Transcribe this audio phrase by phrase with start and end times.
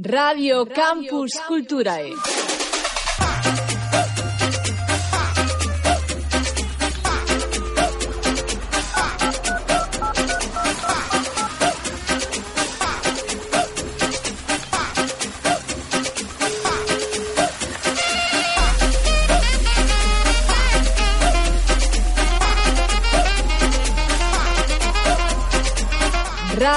[0.00, 2.51] Radio Campus Culturae.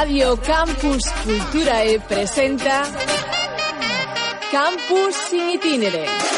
[0.05, 2.87] Radio Campus Culturae presenta
[4.51, 6.34] Campus in itinere.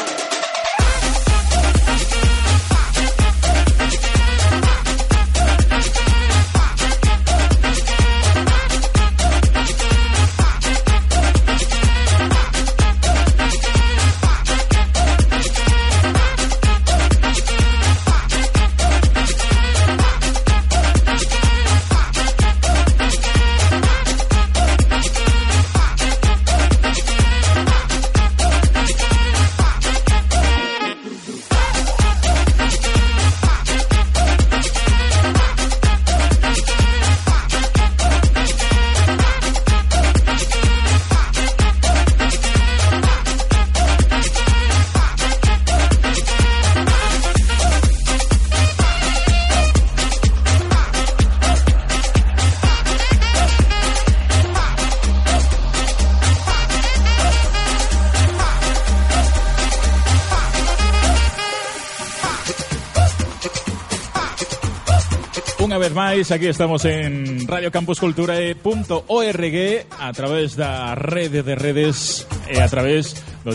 [66.18, 73.54] tenéis, aquí estamos en radiocampusculturae.org a través da rede de redes e a través dos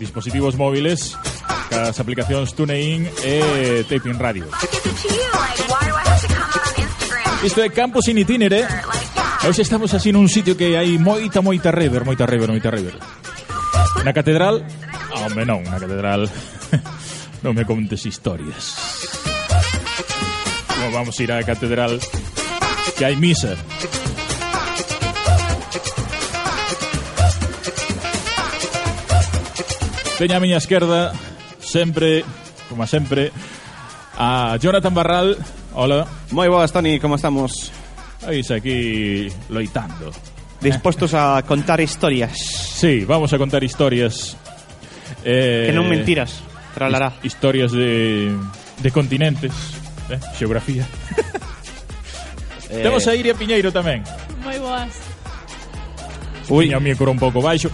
[0.00, 1.12] dispositivos móviles
[1.68, 4.48] cas aplicacións TuneIn e Taping Radio.
[7.44, 8.64] Isto é Campus in Itinere.
[9.44, 12.96] Hoxe estamos así nun sitio que hai moita, moita rever, moita rever, moita rever.
[14.08, 14.64] Na catedral?
[15.12, 16.24] Ah, oh, hombre, non, na catedral.
[17.44, 19.19] non me contes historias.
[20.80, 22.00] Como vamos a ir á catedral
[22.96, 23.52] que hai misa.
[30.18, 31.12] Teña a miña esquerda
[31.60, 32.24] sempre,
[32.68, 33.32] como sempre,
[34.18, 35.36] a Jonathan Barral.
[35.72, 36.04] Hola.
[36.36, 37.72] Moi boas, Toni, como estamos?
[38.28, 40.12] Veis aquí loitando.
[40.60, 44.36] Dispostos a contar historias Sí, vamos a contar historias.
[45.24, 46.44] Eh, Que non mentiras,
[46.76, 48.28] tralará his- Historias de,
[48.84, 49.52] de continentes,
[50.12, 50.84] eh, Xeografía.
[52.70, 52.82] eh...
[52.82, 54.02] Temos a Iria Piñeiro tamén.
[54.42, 54.94] Moi boas.
[56.50, 57.70] Ui, a micro un pouco baixo.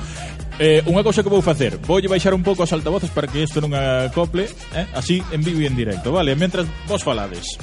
[0.58, 3.60] Eh, unha cousa que vou facer Voulle baixar un pouco as altavoces para que isto
[3.60, 4.88] non acople eh?
[4.96, 7.60] Así en vivo e en directo Vale, mentras vos falades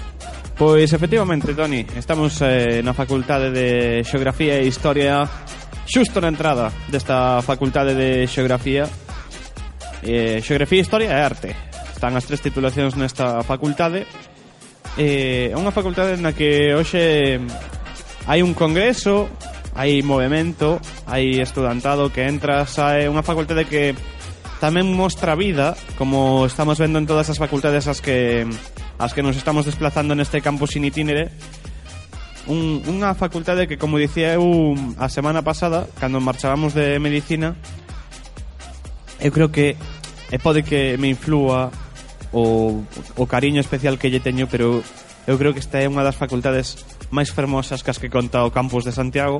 [0.54, 5.26] Pois efectivamente, Toni Estamos eh, na Facultade de Xeografía e Historia
[5.90, 8.86] Xusto na entrada desta Facultade de Xeografía
[10.06, 11.50] eh, Xeografía, Historia e Arte
[11.98, 14.06] Están as tres titulacións nesta facultade
[14.98, 17.42] eh, é unha facultade na que hoxe
[18.30, 19.28] hai un congreso,
[19.74, 20.78] hai movimento,
[21.10, 23.98] hai estudantado que entra, sae, unha facultade que
[24.62, 28.46] tamén mostra vida, como estamos vendo en todas as facultades as que
[29.02, 31.34] as que nos estamos desplazando neste campus in itinere,
[32.48, 37.58] un, unha facultade que, como dicía eu a semana pasada, cando marchábamos de medicina,
[39.20, 39.76] eu creo que
[40.34, 41.70] e pode que me inflúa
[42.34, 42.82] o,
[43.16, 44.82] o cariño especial que lle teño, pero
[45.30, 46.82] eu creo que esta é unha das facultades
[47.14, 49.40] máis fermosas que as que conta o campus de Santiago.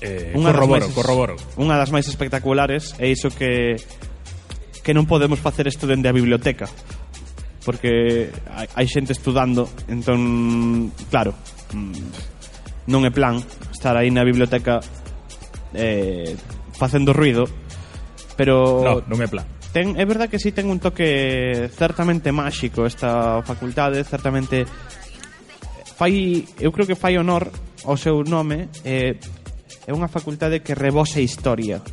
[0.00, 1.34] Eh, unha corroboro, das máis, corroboro.
[1.58, 3.76] Unha das máis espectaculares é iso que
[4.86, 6.70] que non podemos facer isto dende a biblioteca
[7.66, 11.34] porque hai, hai xente estudando entón, claro
[11.74, 13.42] mm, non é plan
[13.74, 14.78] estar aí na biblioteca
[15.74, 16.38] eh,
[16.78, 17.50] facendo ruido
[18.38, 19.42] pero no, non é plan
[19.76, 24.64] ten, é verdad que si sí ten un toque certamente máxico esta facultade, certamente
[26.00, 27.52] fai, eu creo que fai honor
[27.84, 29.20] ao seu nome, eh,
[29.84, 31.84] é unha facultade que rebose historia.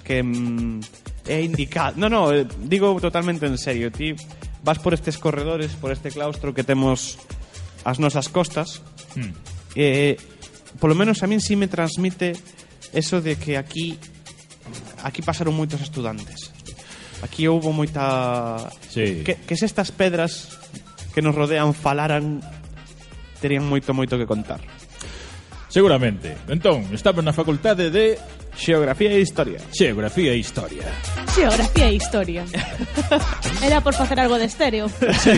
[0.00, 2.00] Que mm, é indicado.
[2.00, 4.16] No, no, eh, digo totalmente en serio, ti
[4.64, 7.20] vas por estes corredores, por este claustro que temos
[7.84, 8.80] as nosas costas.
[9.12, 9.32] Mm.
[9.76, 10.16] Eh,
[10.80, 12.32] polo menos a min si sí me transmite
[12.96, 14.00] eso de que aquí
[15.02, 16.52] aquí pasaron moitos estudantes.
[17.22, 18.68] Aquí houve moita...
[18.92, 19.24] Sí.
[19.24, 20.56] Que, que se estas pedras
[21.16, 22.44] que nos rodean falaran
[23.40, 24.60] terían moito moito que contar.
[25.68, 26.36] Seguramente.
[26.48, 28.16] Entón, estamos na facultade de
[28.56, 29.60] Xeografía e Historia.
[29.72, 30.84] Xeografía e Historia.
[31.32, 32.42] Xeografía e Historia.
[33.60, 34.88] Era por facer algo de estéreo.
[35.20, 35.36] Sí.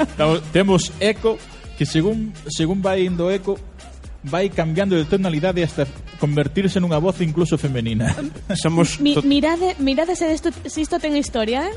[0.00, 1.40] Estamos, temos eco
[1.76, 3.56] que según según vai indo eco
[4.22, 5.86] vai cambiando de tonalidade hasta
[6.18, 8.10] convertirse nunha voz incluso femenina.
[8.58, 11.74] Somos Mi, mirade, mirade se isto, se isto ten historia, eh?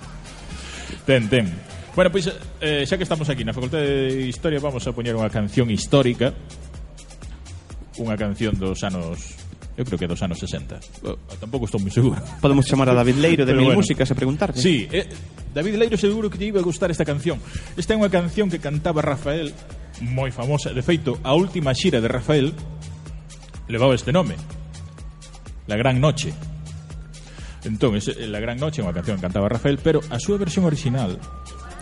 [1.08, 1.52] ten, ten.
[1.94, 5.12] Bueno, pois, pues, eh, xa que estamos aquí na Facultade de Historia, vamos a poñer
[5.12, 6.32] unha canción histórica.
[8.00, 9.36] Unha canción dos anos...
[9.76, 11.04] Eu creo que dos anos 60.
[11.04, 12.16] Eu, tampouco estou moi seguro.
[12.44, 14.56] Podemos chamar a David Leiro de Mil bueno, Músicas a preguntarle.
[14.56, 15.04] Sí, eh,
[15.52, 17.36] David Leiro seguro que te iba a gustar esta canción.
[17.76, 19.52] Esta é unha canción que cantaba Rafael
[20.02, 20.74] moi famosa.
[20.74, 22.50] De feito, a última xira de Rafael
[23.70, 24.34] levaba este nome.
[25.66, 26.34] La Gran Noche.
[27.64, 30.66] Entón, ese, La Gran Noche é unha canción que cantaba Rafael, pero a súa versión
[30.66, 31.14] original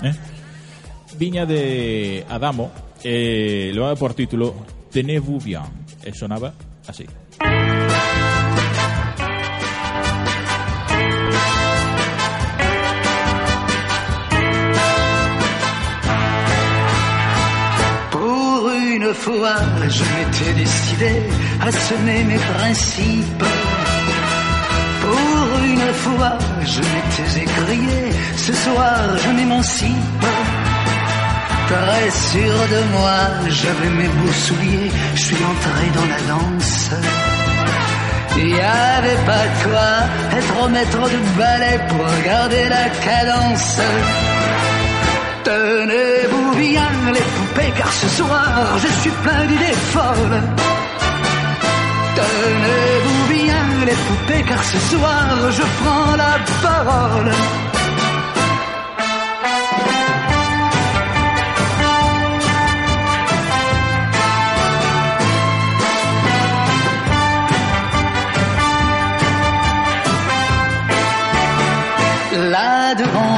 [0.05, 0.13] eh,
[1.17, 2.69] viña de Adamo,
[3.01, 4.53] eh, levaba por título
[4.93, 5.65] Tenez-vous bien,
[6.05, 6.53] e sonaba
[6.85, 7.09] así.
[7.41, 7.70] Música
[19.15, 19.57] fois,
[19.89, 21.23] je m'étais décidé
[21.61, 23.45] à semer mes principes.
[25.01, 30.25] Pour une fois, je m'étais écrié, ce soir je m'émancipe.
[31.69, 36.91] Très sûr de moi, j'avais mes beaux souliers, je suis entré dans la danse.
[38.37, 43.81] Il n'y avait pas quoi être au maître de ballet pour garder la cadence.
[45.45, 46.40] Tenez-vous
[47.07, 50.43] les poupées car ce soir je suis plein d'idées folles.
[52.17, 57.33] Tenez-vous bien les poupées car ce soir je prends la parole.
[72.53, 73.30] Là devant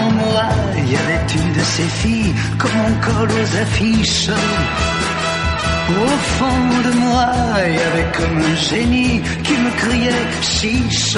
[1.76, 4.28] ces filles comme on colle aux affiches.
[6.04, 7.28] Au fond de moi,
[7.66, 11.16] il y avait comme un génie qui me criait chiche.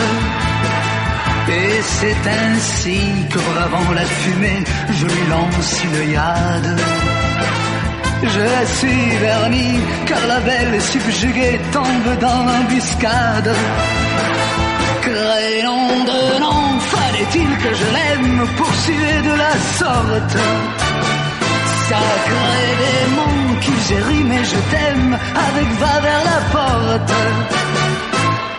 [1.49, 4.63] Et c'est ainsi que bravant la fumée,
[4.97, 6.81] je lui lance une yade.
[8.23, 9.69] Je suis verni
[10.07, 13.51] car la belle subjuguée tombe dans l'embuscade.
[15.03, 16.64] Crayon de nom,
[17.15, 20.37] fallait-il que je l'aime poursuivre de la sorte?
[21.89, 27.13] Sacré démon qui j'ai rimé je t'aime avec va vers la porte.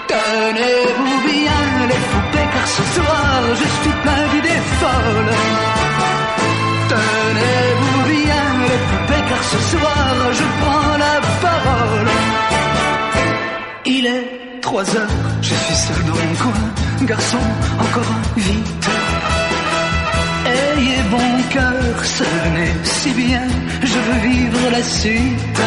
[0.07, 5.35] Tenez-vous bien les poupées car ce soir je suis plein d'idées folles.
[6.93, 11.15] Tenez-vous bien les poupées car ce soir je prends la
[11.45, 12.11] parole.
[13.85, 15.07] Il est 3 heures,
[15.43, 17.05] je suis seul dans mon coin.
[17.05, 17.43] Garçon,
[17.79, 18.89] encore vite.
[20.47, 23.47] Ayez bon cœur, ça venait si bien.
[23.83, 25.61] Je veux vivre la suite.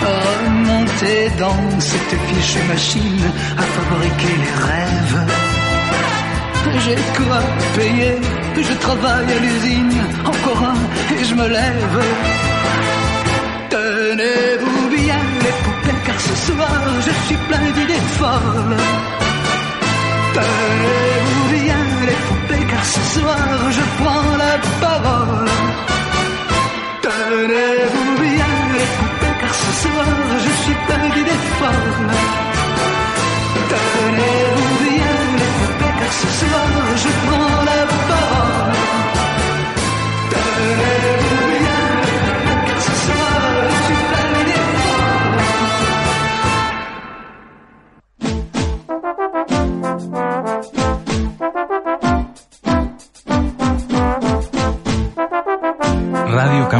[0.00, 5.20] Remontez dans cette fichue machine à fabriquer les rêves.
[6.84, 7.40] J'ai quoi
[7.76, 8.16] payer,
[8.56, 10.02] je travaille à l'usine.
[10.26, 10.80] Encore un
[11.14, 11.98] et je me lève.
[13.70, 14.71] Tenez-vous
[16.06, 18.76] car ce soir je suis plein d'idées folles.
[20.34, 23.38] Tenez-vous bien les poupées car ce soir
[23.70, 25.48] je prends la parole.
[27.02, 30.06] Tenez-vous bien les poupées car ce soir
[30.44, 32.10] je suis plein d'idées folles.
[33.72, 36.66] Tenez-vous bien les poupées car ce soir
[37.02, 37.61] je prends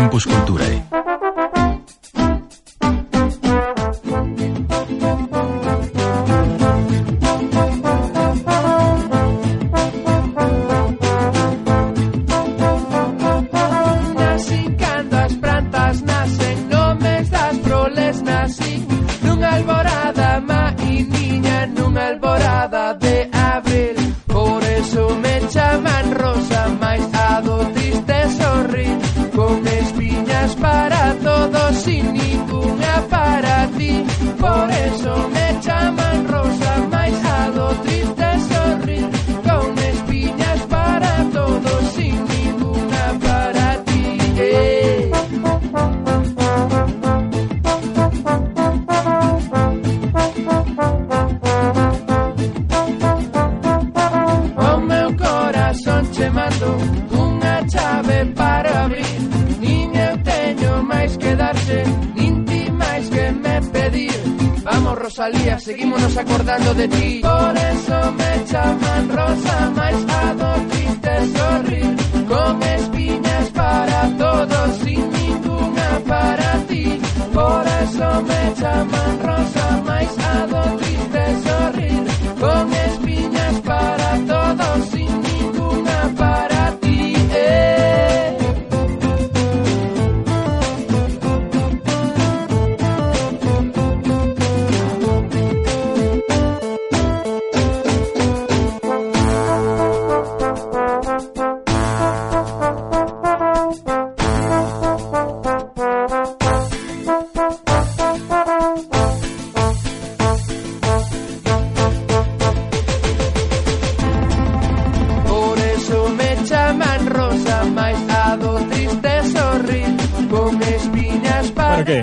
[0.02, 0.91] Campus Culturae.
[66.74, 67.11] know that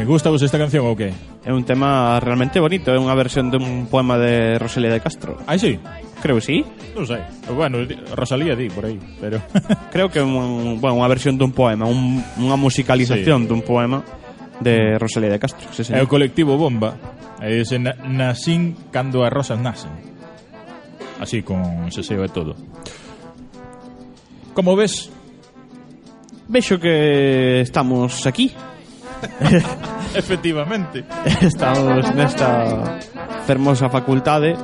[0.10, 1.14] Gusta vos esta canción ou que?
[1.46, 5.38] É un tema realmente bonito, é unha versión dun poema de Rosalía de Castro.
[5.46, 5.78] Ah, sí?
[6.18, 6.66] Creo que sí.
[6.98, 7.22] Non sei.
[7.54, 7.78] Bueno,
[8.18, 9.38] Rosalía di por aí, pero...
[9.94, 13.54] Creo que é un, bueno, unha versión dun poema, un, unha musicalización sí.
[13.54, 14.02] dun poema
[14.58, 15.70] de Rosalía de Castro.
[15.70, 16.98] Sí, é o colectivo Bomba.
[17.38, 19.94] É ese na, Nasín cando as rosas nacen.
[21.22, 22.58] Así, con seseo e todo.
[24.58, 25.14] Como ves,
[26.50, 28.58] vexo que estamos aquí
[30.16, 31.04] Efectivamente.
[31.42, 33.00] Estamos nesta
[33.46, 34.56] fermosa facultade.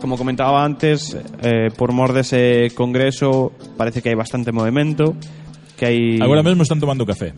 [0.00, 5.14] Como comentaba antes, eh, por mor dese congreso parece que hai bastante movimento,
[5.78, 7.34] que hai Agora mesmo están tomando café.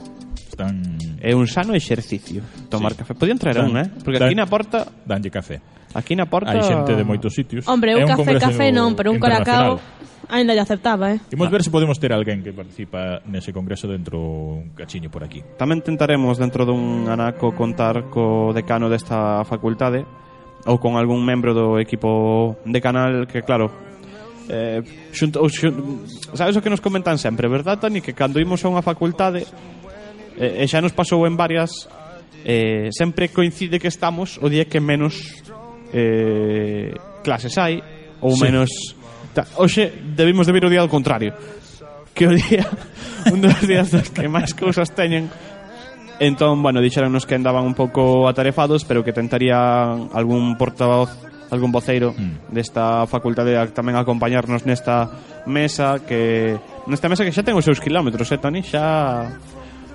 [0.49, 2.99] Están É un sano exercicio tomar sí.
[2.99, 3.15] café.
[3.15, 3.89] Podían traer dan, un, eh?
[4.05, 5.57] Porque dan, aquí na porta danlle café.
[5.97, 7.65] Aquí na porta hai xente de moitos sitios.
[7.65, 9.81] Hombre, un, é un café café non, pero un caracao
[10.29, 11.19] Ainda lle aceptaba, eh.
[11.33, 14.19] Imos ver se podemos ter alguén que participa nese congreso dentro
[14.61, 15.45] un cachiño por aquí.
[15.57, 20.05] Tamén tentaremos dentro dun anaco contar co decano desta facultade
[20.65, 23.69] ou con algún membro do equipo decanal que, claro,
[24.49, 24.81] eh,
[25.13, 28.01] xunto, xun, sabes o que nos comentan sempre, verdad, Tani?
[28.01, 29.45] Que cando imos a unha facultade
[30.41, 31.89] eh, e xa nos pasou en varias
[32.45, 35.45] eh, sempre coincide que estamos o día que menos
[35.93, 36.93] eh,
[37.25, 37.81] clases hai
[38.21, 38.45] ou sí.
[38.45, 38.71] menos
[39.35, 41.35] Ta, hoxe debimos de vir o día ao contrario
[42.15, 42.63] que o día
[43.35, 45.27] un dos días dos que máis cousas teñen
[46.23, 51.11] entón, bueno, dixeronnos que andaban un pouco atarefados pero que tentarían algún portavoz
[51.51, 52.55] algún voceiro mm.
[52.55, 55.11] desta facultade a tamén acompañarnos nesta
[55.47, 58.63] mesa que nesta mesa que xa ten os seus kilómetros, eh, Toni?
[58.63, 59.29] Xa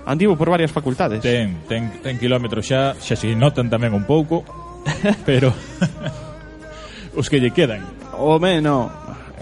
[0.05, 1.21] andivo por varias facultades.
[1.21, 4.43] Ten, ten, ten kilómetros xa, xa se notan tamén un pouco,
[5.27, 5.51] pero
[7.19, 7.83] os que lle quedan.
[8.17, 8.89] O menos.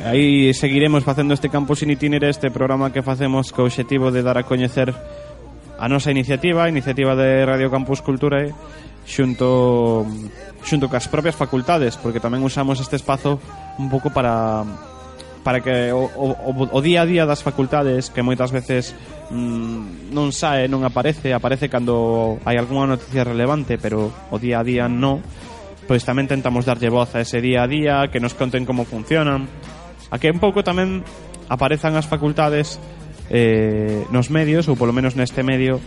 [0.06, 4.38] Aí seguiremos facendo este campus in itinere, este programa que facemos co obxectivo de dar
[4.38, 4.94] a coñecer
[5.78, 8.54] a nosa iniciativa, a iniciativa de Radio Campus Cultura eh,
[9.08, 10.06] xunto
[10.62, 13.40] xunto cas propias facultades, porque tamén usamos este espazo
[13.80, 14.68] un pouco para
[15.48, 16.28] para que o, o,
[16.76, 18.92] o día a día das facultades que moitas veces
[19.32, 24.68] mm, non sae, non aparece, aparece cando hai algunha noticia relevante, pero o día a
[24.68, 25.24] día non,
[25.88, 29.48] pois tamén tentamos darlle voz a ese día a día, que nos conten como funcionan,
[30.12, 31.04] A que un pouco tamén
[31.52, 32.80] aparezan as facultades
[33.30, 35.80] eh, nos medios, ou polo menos neste medio,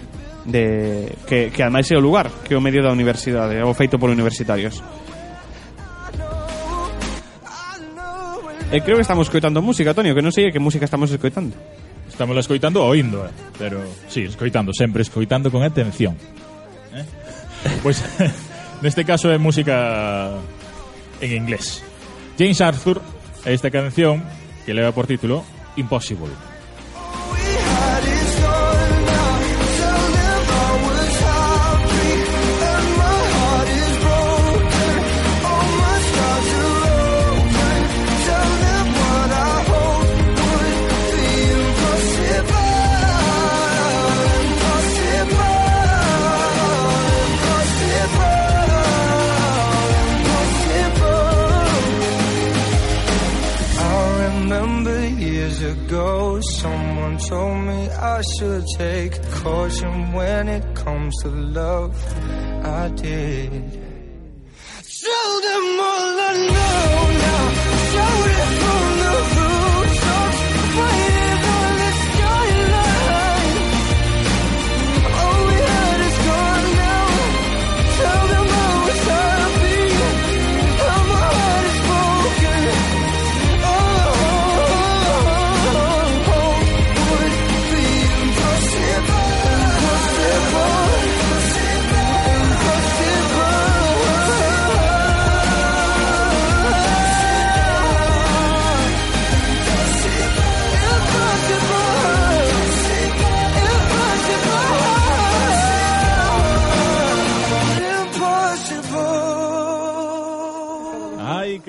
[0.44, 3.96] de que, que ademais é o lugar, que é o medio da universidade, o feito
[3.96, 4.80] por universitarios.
[8.70, 11.56] E creo que estamos escoitando música, Antonio, que non sei que música estamos escoitando.
[12.06, 13.02] Estamos escoitando o eh?
[13.58, 16.14] pero sí, escoitando, sempre escoitando con atención.
[16.94, 17.04] ¿Eh?
[17.82, 18.30] Pois pues,
[18.84, 20.38] neste caso é música
[21.18, 21.82] en inglés.
[22.38, 23.02] James Arthur
[23.44, 24.23] esta canción
[24.66, 25.44] que leva por título
[25.76, 26.50] Impossible.
[59.42, 61.94] Caution when it comes to love.
[62.64, 63.89] I did.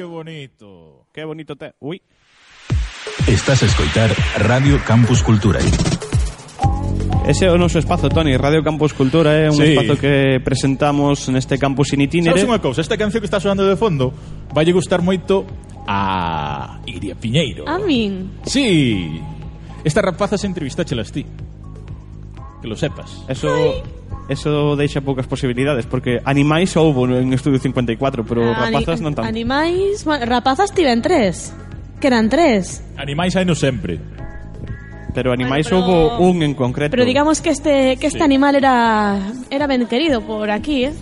[0.01, 1.05] que bonito.
[1.13, 1.75] Que bonito te...
[1.79, 2.01] Ui.
[3.27, 5.60] Estás a escoitar Radio Campus Cultura.
[7.27, 9.77] Ese é o noso espazo, Toni, Radio Campus Cultura é un sí.
[9.77, 12.34] espazo que presentamos neste campus in itinere.
[12.34, 14.10] Sabes unha cousa, esta canción que está sonando de fondo
[14.50, 15.46] vai gustar moito
[15.86, 17.70] a Iria Piñeiro.
[17.70, 18.41] A min?
[18.50, 19.22] Sí.
[19.86, 21.29] Esta rapaza se entrevistachelas ti.
[22.58, 23.22] Que lo sepas.
[23.29, 23.53] Eso...
[23.53, 29.13] Ay eso deixa poucas posibilidades porque animais houbo en Estudio 54 pero ah, rapazas non
[29.16, 31.51] tanto animais rapazas tiven tres
[32.00, 33.98] que eran tres animais hai no sempre
[35.12, 38.25] pero animais bueno, pero, houbo un en concreto pero digamos que este que este sí.
[38.25, 40.94] animal era era ben querido por aquí eh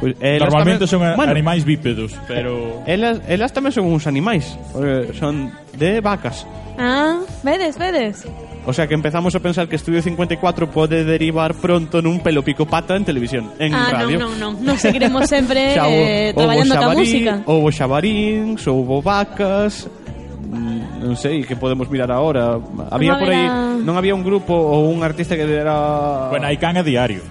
[0.00, 2.84] Pues elas Normalmente tamén, son bueno, animais bípedos, pero...
[2.84, 4.44] Elas, elas tamén son uns animais,
[4.76, 6.44] eh, son de vacas.
[6.76, 8.28] Ah, vedes, vedes.
[8.66, 12.66] O sea que empezamos a pensar que Estudio 54 pode derivar pronto nun pelo pico
[12.66, 14.18] pata en televisión, en ah, radio.
[14.18, 14.74] non, non, non.
[14.74, 17.32] Nos seguiremos sempre Xa, eh, traballando ca música.
[17.46, 22.58] Houbo xabaríns, houbo vacas, mm, non sei que podemos mirar agora.
[22.90, 23.46] Había por aí,
[23.86, 27.22] non había un grupo ou un artista que era Bueno, hai can a diario.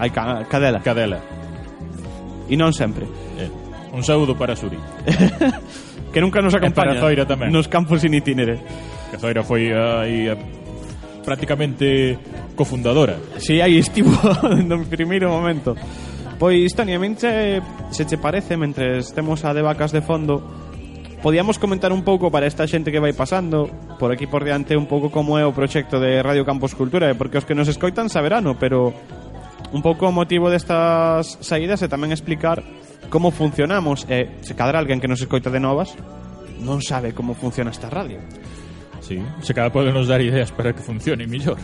[0.00, 0.80] Hai can, cadela.
[0.80, 1.20] Cadela.
[2.48, 3.04] E non sempre.
[3.36, 3.52] Eh,
[3.92, 4.80] un saúdo para Suri.
[6.12, 6.96] que nunca nos acompaña.
[6.96, 7.52] E para Zoira tamén.
[7.52, 8.56] Nos campos in itinere.
[9.12, 10.59] Que Zoira foi aí uh,
[11.30, 12.18] prácticamente
[12.56, 13.14] cofundadora.
[13.38, 14.10] Si sí, aí estivo
[14.66, 15.78] no primeiro momento.
[16.42, 17.62] Pois, Tania, minche,
[17.94, 20.42] se che parece, mentre temos a de vacas de fondo,
[21.22, 23.70] podíamos comentar un pouco para esta xente que vai pasando
[24.02, 27.14] por aquí por diante un pouco como é o proxecto de Radio Campos Cultura, eh,
[27.14, 28.90] porque os que nos escoitan saberano, pero
[29.70, 32.58] un pouco o motivo destas saídas e tamén explicar
[33.06, 35.94] como funcionamos e se cadra alguén que nos escoita de novas
[36.58, 38.18] non sabe como funciona esta radio.
[39.10, 39.18] Sí.
[39.42, 41.58] Se cada pode nos dar ideas para que funcione mellor.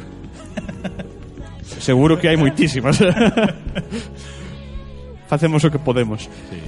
[1.79, 2.99] Seguro que hai moitísimas
[5.31, 6.59] Facemos o que podemos Sí.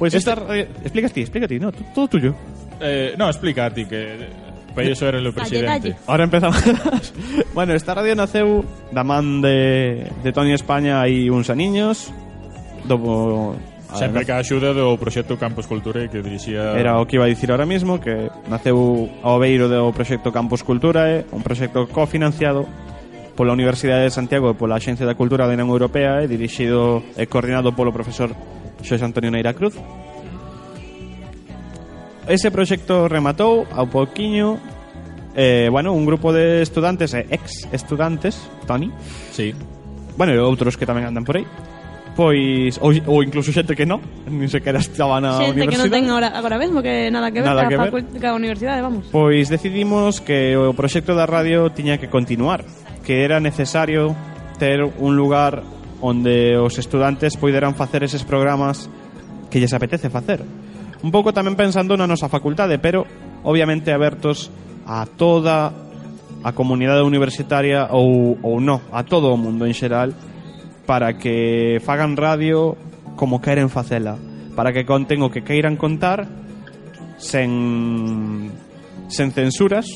[0.00, 0.66] Pois esta radio...
[0.82, 2.34] Explicas ti, explica ti, no, todo tuyo.
[2.80, 4.32] Eh, no, explica a ti que
[4.74, 5.94] para eso era o presidente.
[6.06, 6.56] Ahora empezamos.
[7.54, 12.08] bueno, esta radio naceu da man de, de Tony España hai uns aniños.
[12.88, 13.60] Do,
[13.94, 16.78] Sempre que a axuda do proxecto Campos Cultura que dirixía...
[16.78, 20.62] Era o que iba a dicir ahora mismo, que naceu ao beiro do proxecto Campos
[20.62, 22.66] Cultura, eh, un proxecto cofinanciado
[23.34, 27.26] pola Universidade de Santiago e pola Axencia da Cultura da Unión Europea e dirixido e
[27.26, 28.30] coordinado polo profesor
[28.84, 29.74] Xosé Antonio Neira Cruz.
[32.30, 34.60] Ese proxecto rematou ao pouquiño
[35.34, 38.38] eh, bueno, un grupo de estudantes eh, e ex estudantes,
[38.70, 38.92] Tony.
[39.34, 39.50] Sí.
[40.14, 41.46] Bueno, e outros que tamén andan por aí
[42.20, 45.72] pois ou, ou incluso xente que non, nin sequera estaba na xente universidade.
[45.72, 47.90] Xente que non ten agora, agora mesmo que nada que ver nada que ver.
[48.20, 49.08] Ca universidade, vamos.
[49.08, 52.68] Pois decidimos que o proxecto da radio tiña que continuar,
[53.08, 54.12] que era necesario
[54.60, 55.64] ter un lugar
[56.04, 58.92] onde os estudantes poideran facer eses programas
[59.48, 60.44] que lles apetece facer.
[61.00, 63.08] Un pouco tamén pensando na nosa facultade, pero
[63.48, 64.52] obviamente abertos
[64.84, 65.72] a toda
[66.44, 70.12] a comunidade universitaria ou, ou non, a todo o mundo en xeral,
[70.90, 72.74] para que fagan radio
[73.14, 74.18] como queren facela,
[74.58, 76.26] para que conten o que queiran contar
[77.14, 78.50] sen
[79.06, 79.86] sen censuras.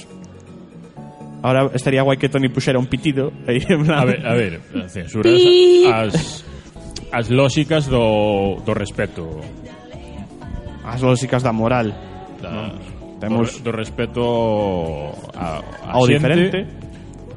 [1.43, 3.99] Ahora estaría guai que Tony puxera un pitido aí en plan.
[3.99, 5.91] A ver, a ver, censuras ¡Pi!
[5.91, 6.47] as
[7.11, 9.43] as lóxicas do do respeto.
[10.87, 11.91] As lógicas da moral.
[12.39, 12.71] Da.
[13.19, 16.84] Temos do, do respeto a, a ao xente, diferente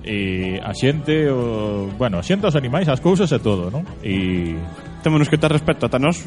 [0.07, 3.83] e a xente o, bueno, a xente os animais, as cousas e todo, non?
[3.99, 4.55] E
[5.03, 6.23] temos que ter respecto ata nós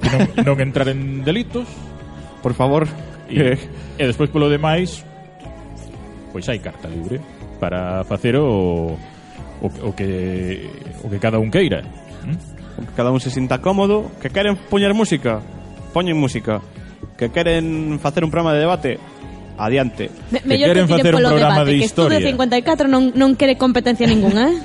[0.00, 1.68] non, non entrar en delitos,
[2.40, 2.88] por favor.
[3.28, 3.60] E,
[4.00, 5.04] e despois polo demais
[6.32, 7.20] pois hai carta libre
[7.60, 8.96] para facer o
[9.60, 10.64] o, o que
[11.04, 11.84] o que cada un queira.
[12.24, 12.88] ¿Mm?
[12.88, 15.42] Que cada un se sinta cómodo, que queren poñer música,
[15.92, 16.62] poñen música.
[17.18, 18.98] Que queren facer un programa de debate,
[19.58, 20.10] Adiante.
[20.30, 22.18] Me, que queren que facer un programa debate, de historia.
[22.18, 24.56] Que Estudio 54 non, non quere competencia ninguna, eh?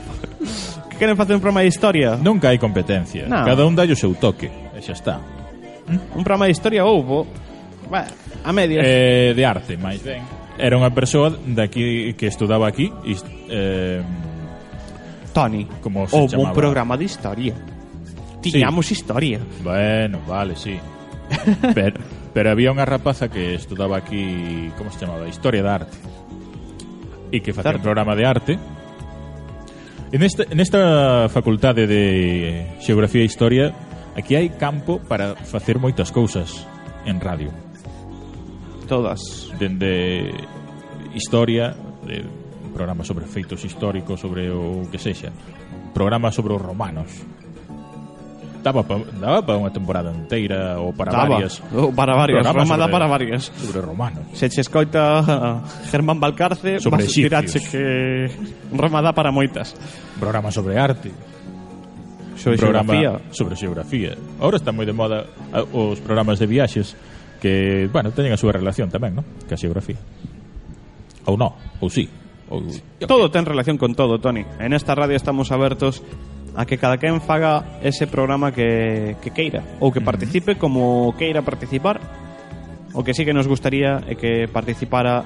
[0.89, 2.15] que queren facer un programa de historia?
[2.21, 3.25] Nunca hai competencia.
[3.25, 3.41] No.
[3.41, 4.53] Cada un dalle o seu toque.
[4.77, 5.17] E xa está.
[5.89, 6.21] ¿Mm?
[6.21, 7.25] Un programa de historia houbo.
[7.89, 8.08] Bueno,
[8.45, 8.79] a media.
[8.86, 10.21] Eh, de arte, máis ben.
[10.62, 13.17] Era unha persoa daqui que estudaba aquí e
[13.49, 14.01] eh,
[15.34, 16.49] Tony, como se chamaba.
[16.49, 17.58] un programa de historia.
[18.41, 18.93] Tiñamos sí.
[18.93, 19.39] historia.
[19.63, 20.77] Bueno, vale, sí.
[21.73, 21.97] Pero
[22.34, 25.30] Pero había unha rapaza que estudaba aquí, como se chamaba?
[25.30, 25.98] Historia da arte.
[27.30, 28.54] E que facía un programa de arte.
[30.13, 33.74] En esta, en esta facultade de Xeografía e Historia,
[34.17, 36.65] aquí hai campo para facer moitas cousas
[37.06, 37.54] en radio.
[38.89, 39.22] Todas.
[39.58, 40.34] Dende
[41.13, 42.26] historia, de
[42.74, 45.30] programa sobre feitos históricos, sobre o que sexa,
[45.93, 47.22] Programa sobre os romanos,
[48.63, 51.60] daba pa, daba para unha temporada inteira ou para daba, varias.
[51.76, 53.52] Ou para varias, Programa Roma dá para varias.
[53.52, 54.23] Sobre romanos.
[54.34, 55.56] Se che escoita eh,
[55.91, 58.32] Germán Balcarce, sobre vas tirache que
[58.71, 59.76] Roma dá para moitas.
[60.15, 61.12] Programa sobre arte.
[62.39, 63.36] Sobre programa xeografía.
[63.36, 64.12] Sobre xeografía.
[64.39, 65.28] Ahora está moi de moda
[65.76, 66.95] os programas de viaxes
[67.43, 69.28] que, bueno, teñen a súa relación tamén, non?
[69.43, 69.99] Que a xeografía.
[71.28, 71.52] Ou non,
[71.84, 72.08] ou sí.
[72.47, 72.63] Ou...
[73.04, 74.47] Todo ten relación con todo, Toni.
[74.63, 75.99] En esta radio estamos abertos
[76.55, 81.41] a que cada quen faga ese programa que, que queira ou que participe como queira
[81.41, 81.97] participar
[82.93, 85.25] o que sí que nos gustaría é que participara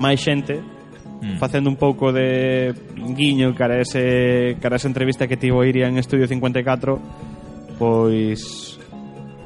[0.00, 1.36] máis xente mm.
[1.36, 5.84] facendo un pouco de guiño cara a ese cara a esa entrevista que tivo Iria
[5.84, 8.80] en Estudio 54 pois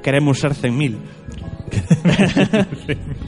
[0.02, 1.18] queremos ser 100.000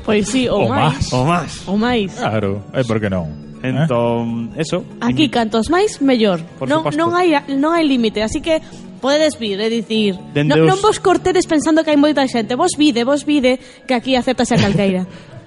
[0.04, 1.12] Pois sí, ou, máis.
[1.12, 1.12] máis.
[1.12, 1.52] O máis.
[1.68, 2.10] O máis.
[2.16, 3.49] Claro, e por que non?
[3.62, 3.68] ¿Eh?
[3.68, 4.62] Entón, eh?
[4.62, 4.84] eso.
[5.00, 6.40] Aquí cantos máis, mellor.
[6.58, 6.96] Por non, suposto.
[6.96, 8.60] non hai non hai límite, así que
[9.00, 10.68] podedes vir, é dicir, Dende non, os...
[10.76, 14.56] non vos cortedes pensando que hai moita xente, vos vide, vos vide que aquí aceptase
[14.56, 15.04] a calqueira.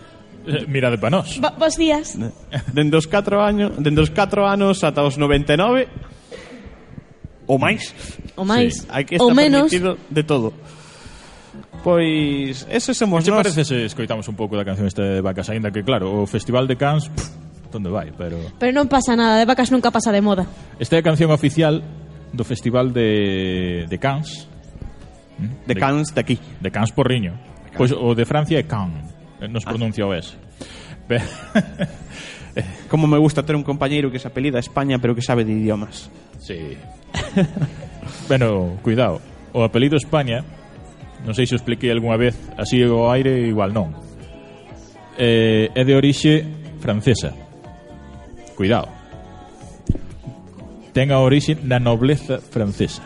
[0.44, 1.40] Eh, mirade pa nós.
[1.40, 2.20] Bo, bos días.
[2.76, 5.88] Dende os 4 años, dende os 4 anos ata os 99
[7.48, 7.96] ou máis.
[8.36, 8.84] O máis.
[8.84, 9.06] Sí.
[9.08, 9.72] que está estar menos.
[9.72, 10.52] de todo.
[11.84, 13.40] Pois, ese somos nós.
[13.40, 16.28] Que parece se escoitamos un pouco da canción esta de Vacas, aínda que claro, o
[16.28, 17.43] Festival de Cans pff,
[17.76, 18.38] onde vai, pero...
[18.60, 20.46] Pero non pasa nada, de vacas nunca pasa de moda.
[20.78, 21.82] Esta é a canción oficial
[22.34, 24.50] do Festival de, de Cannes.
[25.38, 26.38] Mm, de, de Cannes de aquí.
[26.62, 27.38] De Cannes Porriño.
[27.74, 29.10] Pois o de Francia é Cannes,
[29.42, 29.74] eh, nos ah.
[29.74, 30.38] pronuncia o S.
[31.08, 31.26] Pero...
[32.88, 36.12] Como me gusta ter un compañeiro que se apelida España pero que sabe de idiomas.
[36.38, 36.78] Sí.
[38.28, 39.22] bueno, cuidado.
[39.54, 40.46] O apelido España,
[41.26, 43.94] non sei se o expliquei algunha vez, así o aire igual non.
[45.18, 46.46] Eh, é de orixe
[46.82, 47.34] francesa
[48.54, 48.88] cuidado,
[50.94, 53.02] ten a orixe na nobleza francesa.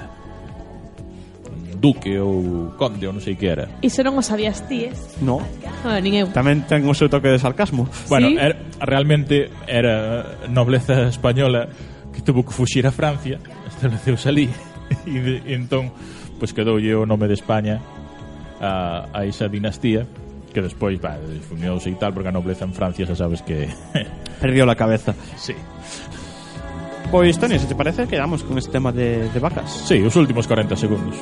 [1.78, 3.70] Duque ou conde ou non sei que era.
[3.86, 4.94] Iso non o sabías ti, eh?
[5.22, 5.40] No.
[5.86, 6.28] Ah, nin eu.
[6.34, 7.86] Tamén ten o seu toque de sarcasmo.
[8.10, 8.36] Bueno, ¿Sí?
[8.36, 11.70] era, realmente era nobleza española
[12.12, 13.38] que tuvo que fuxir a Francia,
[13.70, 14.50] estableceuse ali,
[15.06, 15.94] e, de, e entón,
[16.42, 17.78] pois pues, quedoulle o nome de España
[18.58, 20.10] a, a esa dinastía
[20.58, 23.70] que despois va, difundiuse e tal porque a nobleza en Francia xa sabes que
[24.42, 25.14] perdió la cabeza.
[25.38, 25.54] Sí.
[27.14, 29.86] Pois, Tony, se te parece, quedamos con este tema de, de vacas.
[29.86, 31.14] Sí, os últimos 40 segundos.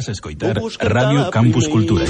[0.00, 2.08] Estás a escoitar Radio Campus Cultura.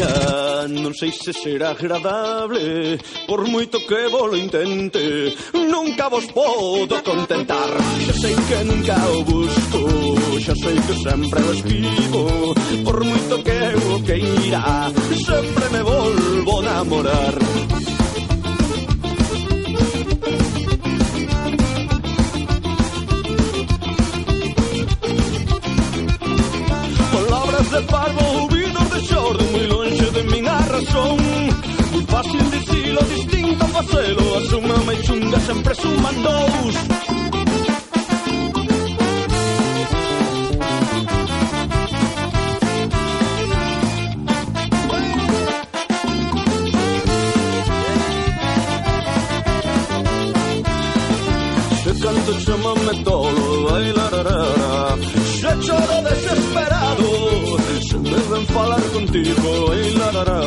[0.70, 7.66] Non sei se será agradable, por moito que volo intente, nunca vos podo contentar.
[8.06, 9.82] Xa sei que nunca o busco,
[10.38, 12.22] xa sei que sempre o esquivo,
[12.86, 14.94] por moito que o queira,
[15.26, 17.34] sempre me volvo a namorar.
[27.80, 31.16] de parvo, vino de sordo, muy longe de mi razón.
[31.92, 36.74] Muy fácil decirlo, distinto facelo, a su mama y chunga siempre suman dos.
[51.84, 53.19] Se canto chama me to
[58.52, 60.40] falar contigo e la, la, la.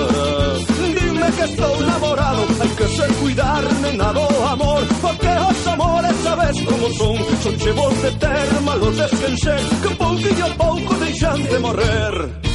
[0.99, 4.83] Dime que estou namorado, hai que ser cuidarme nena do amor.
[5.01, 7.17] Porque os amores sabes como son?
[7.43, 12.52] Son chevos de ter malos desquenxer Que pouquinho a pouco deixan de morrer.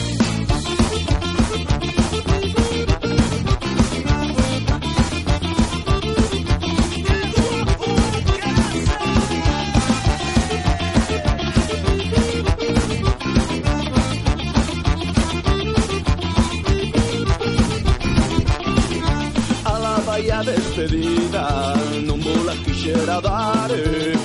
[22.92, 23.70] quiera dar.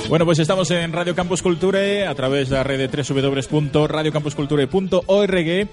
[0.08, 5.68] Bueno, pues estamos en Radio Campus Culture a través da rede www.radiocampusculture.org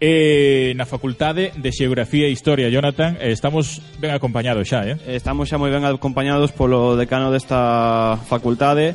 [0.00, 2.68] eh, na Facultade de Xeografía e Historia.
[2.68, 4.98] Jonathan, estamos ben acompañados xa, eh?
[5.08, 8.92] Estamos xa moi ben acompañados polo decano desta facultade,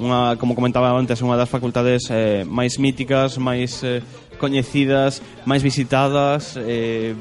[0.00, 4.00] unha, como comentaba antes, unha das facultades eh, máis míticas, máis eh,
[4.40, 7.12] coñecidas, máis visitadas, eh,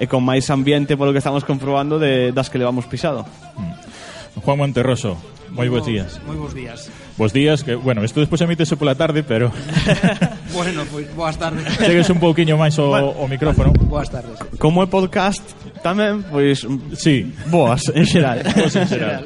[0.00, 3.28] e con máis ambiente polo que estamos comprobando de, das que levamos pisado.
[3.56, 3.79] Mm.
[4.38, 5.18] Juan Monterroso,
[5.50, 6.22] moi bons días.
[6.22, 6.86] Moi bons días.
[7.18, 9.50] Bos días, que, bueno, isto despois emítese pola tarde, pero...
[10.54, 11.66] bueno, pois, pues, boas tardes.
[11.78, 13.74] Chegues un pouquiño máis o, bueno, o micrófono.
[13.84, 14.38] Boas tardes.
[14.62, 15.42] Como é podcast,
[15.82, 16.64] tamén, pois...
[16.94, 17.34] Sí.
[17.50, 18.46] Boas, en xeral.
[18.56, 19.22] Boas, en xeral.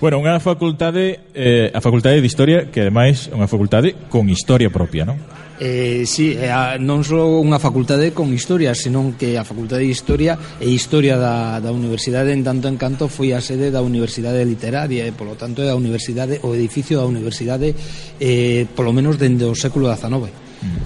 [0.00, 4.72] Bueno, unha facultade, eh, a facultade de Historia, que ademais é unha facultade con historia
[4.72, 5.20] propia, non?
[5.62, 6.48] Eh, sí, eh,
[6.80, 11.60] non só unha facultade con historia, senón que a facultade de historia e historia da,
[11.60, 15.60] da universidade en tanto en canto foi a sede da universidade literaria e polo tanto
[15.60, 17.76] é a universidade o edificio da universidade
[18.16, 20.32] eh, polo menos dende o século XIX.
[20.64, 20.80] Mm.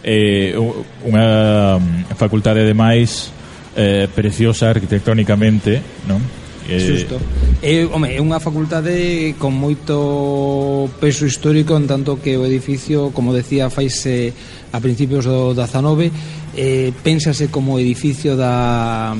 [0.00, 0.56] Eh,
[1.04, 3.36] unha mm, facultade de máis
[3.76, 6.24] eh, preciosa arquitectónicamente, non?
[6.68, 6.80] Eh...
[6.80, 7.18] Xusto.
[7.62, 13.30] É, home, é unha facultade con moito peso histórico en tanto que o edificio, como
[13.30, 14.34] decía, faise
[14.74, 16.10] a principios do 19
[16.56, 19.14] eh, pénsase como edificio da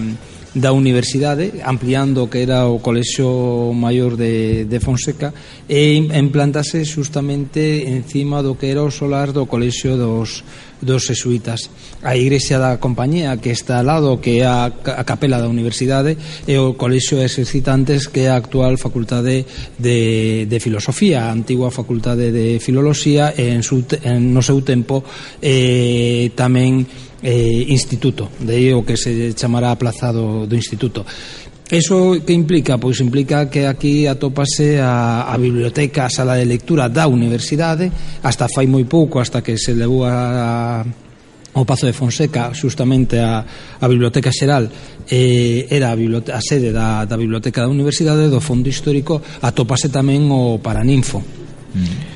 [0.54, 5.32] da universidade ampliando o que era o colexo maior de, de Fonseca
[5.64, 10.44] e implantase justamente encima do que era o solar do colexo dos,
[10.76, 11.72] dos jesuitas
[12.04, 16.20] a igrexa da compañía que está al lado que é a, a capela da universidade
[16.44, 19.48] e o colexo de exercitantes que é a actual facultade
[19.80, 25.00] de, de filosofía a antigua facultade de filoloxía e en, su, en no seu tempo
[25.40, 26.84] eh, tamén
[27.22, 31.06] eh, instituto, de aí o que se chamará a plaza do, do instituto.
[31.72, 32.76] Eso que implica?
[32.76, 37.88] Pois implica que aquí atópase a, a biblioteca, a sala de lectura da universidade,
[38.20, 40.86] hasta fai moi pouco, hasta que se levou a, a
[41.52, 43.44] o Pazo de Fonseca, xustamente a,
[43.80, 44.68] a Biblioteca Xeral,
[45.08, 50.28] eh, era a, a sede da, da Biblioteca da Universidade, do Fondo Histórico, atópase tamén
[50.32, 51.20] o Paraninfo.
[51.72, 52.11] Mm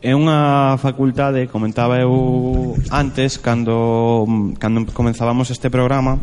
[0.00, 4.24] É unha facultade, comentaba eu antes, cando,
[4.56, 6.16] cando comenzábamos este programa,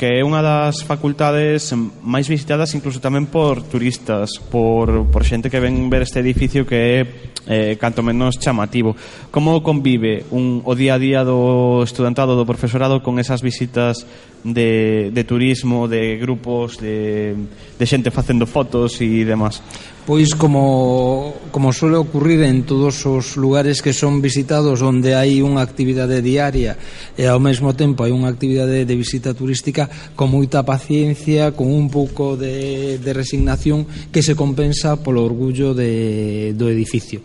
[0.00, 1.68] que é unha das facultades
[2.00, 6.80] máis visitadas incluso tamén por turistas, por, por xente que ven ver este edificio que
[6.80, 6.98] é
[7.46, 8.96] eh, canto menos chamativo.
[9.30, 14.06] Como convive un, o día a día do estudantado, do profesorado, con esas visitas
[14.44, 17.34] de, de turismo, de grupos, de,
[17.78, 19.64] de xente facendo fotos e demás?
[20.04, 25.64] Pois como, como suele ocurrir en todos os lugares que son visitados onde hai unha
[25.64, 26.76] actividade diaria
[27.16, 31.88] e ao mesmo tempo hai unha actividade de visita turística con moita paciencia, con un
[31.88, 37.24] pouco de, de resignación que se compensa polo orgullo de, do edificio.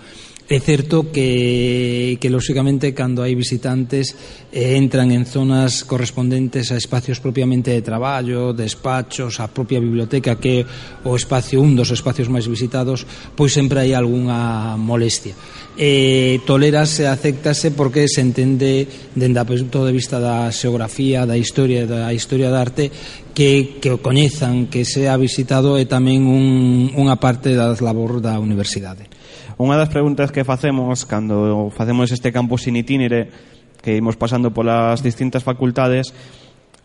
[0.49, 4.17] É certo que, que lóxicamente, cando hai visitantes,
[4.49, 10.65] eh, entran en zonas correspondentes a espacios propiamente de traballo, despachos, a propia biblioteca, que
[11.05, 13.05] o espacio un dos espacios máis visitados,
[13.37, 15.37] pois sempre hai algunha molestia.
[15.77, 21.85] Eh, tolerase, aceptase, porque se entende, dende o punto de vista da xeografía, da historia,
[21.85, 22.89] da historia da arte,
[23.37, 28.41] que, que o coñezan, que sea visitado, é tamén un, unha parte da labor da
[28.41, 29.08] universidade.
[29.59, 33.27] Unha das preguntas que facemos cando facemos este campus in itinere
[33.83, 36.15] que imos pasando polas distintas facultades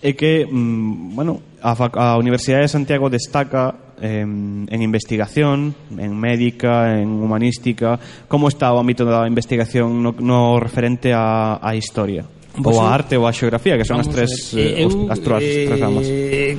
[0.03, 6.99] é que, mm, bueno, a, a Universidade de Santiago destaca eh, en investigación, en médica,
[6.99, 12.27] en humanística, como está o ámbito da investigación no, no referente a, a historia?
[12.57, 15.43] Vos, ou a arte ou a xeografía, que son as tres eh, os, as tres,
[15.43, 16.07] eh, tres ramas.
[16.07, 16.55] Eh,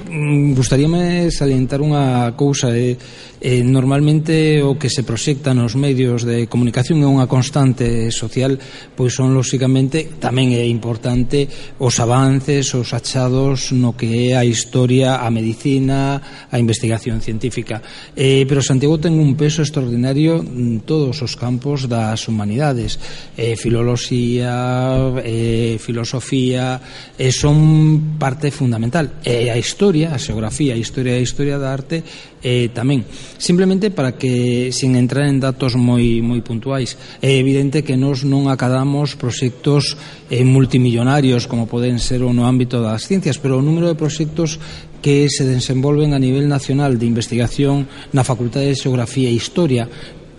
[0.52, 3.00] gustaríame salientar unha cousa, eh,
[3.40, 8.60] eh, normalmente o que se proxecta nos medios de comunicación é unha constante social,
[8.98, 11.48] pois son lóxicamente tamén é importante
[11.80, 16.20] os avances, os achados no que é a historia, a medicina,
[16.52, 17.80] a investigación científica.
[18.20, 23.00] Eh, pero Santiago ten un peso extraordinario en todos os campos das humanidades,
[23.40, 26.82] eh, filoloxía, eh, filosofía
[27.14, 29.22] e son parte fundamental.
[29.22, 32.02] E a historia, a xeografía, a historia e a historia da arte
[32.42, 33.06] eh, tamén.
[33.38, 38.50] Simplemente para que sin entrar en datos moi moi puntuais é evidente que nos non
[38.50, 39.94] acadamos proxectos
[40.34, 44.58] eh, multimillonarios como poden ser o no ámbito das ciencias pero o número de proxectos
[45.06, 49.86] que se desenvolven a nivel nacional de investigación na Facultade de Xeografía e Historia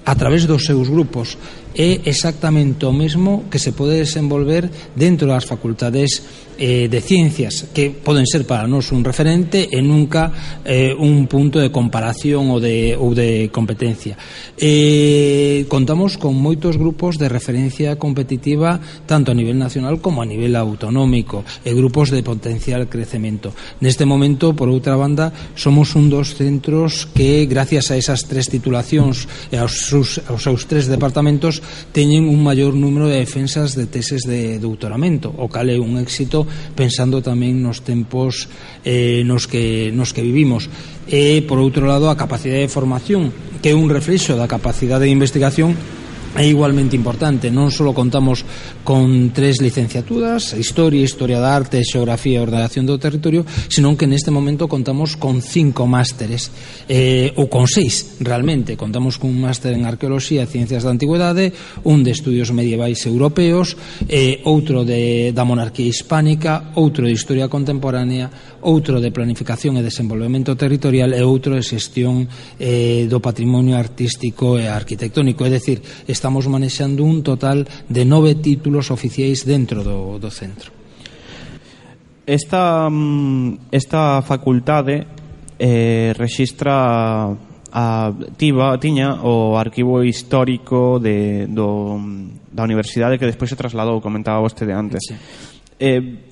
[0.07, 1.35] a través dos seus grupos
[1.77, 4.65] é exactamente o mesmo que se pode desenvolver
[4.97, 6.25] dentro das facultades
[6.59, 10.33] eh, de ciencias que poden ser para nós un referente e nunca
[10.65, 14.17] eh, un punto de comparación ou de, ou de competencia.
[14.57, 20.57] Eh, contamos con moitos grupos de referencia competitiva tanto a nivel nacional como a nivel
[20.57, 23.53] autonómico e grupos de potencial crecemento.
[23.85, 29.29] Neste momento por outra banda somos un dos centros que gracias a esas tres titulacións
[29.53, 31.61] e aos, seus, aos seus tres departamentos
[31.92, 36.46] teñen un maior número de defensas de teses de doutoramento, o cal é un éxito
[36.76, 38.50] pensando tamén nos tempos
[38.85, 40.68] eh, nos, que, nos que vivimos.
[41.07, 43.31] E, por outro lado, a capacidade de formación,
[43.62, 45.74] que é un reflexo da capacidade de investigación
[46.37, 47.49] é igualmente importante.
[47.51, 48.44] Non só contamos
[48.85, 54.29] con tres licenciaturas, Historia, Historia da Arte, Xeografía e Ordenación do Territorio, senón que neste
[54.29, 56.53] momento contamos con cinco másteres,
[56.87, 58.77] eh, ou con seis, realmente.
[58.77, 61.57] Contamos con un máster en Arqueoloxía e Ciencias da Antigüedade,
[61.88, 63.75] un de Estudios Medievais Europeos,
[64.07, 68.29] eh, outro de, da Monarquía Hispánica, outro de Historia Contemporánea,
[68.66, 72.27] outro de Planificación e Desenvolvemento Territorial e outro de Xestión
[72.61, 75.46] eh, do Patrimonio Artístico e Arquitectónico.
[75.46, 80.75] É dicir, está estamos manexando un total de nove títulos oficiais dentro do, do centro.
[82.27, 85.07] Esta, mm, esta facultade
[85.55, 87.31] eh, registra
[87.71, 91.95] a, tiba, tiña o arquivo histórico de, do,
[92.51, 95.07] da universidade que despois se trasladou, comentaba vostede antes.
[95.07, 95.15] Sí.
[95.79, 96.26] Eh,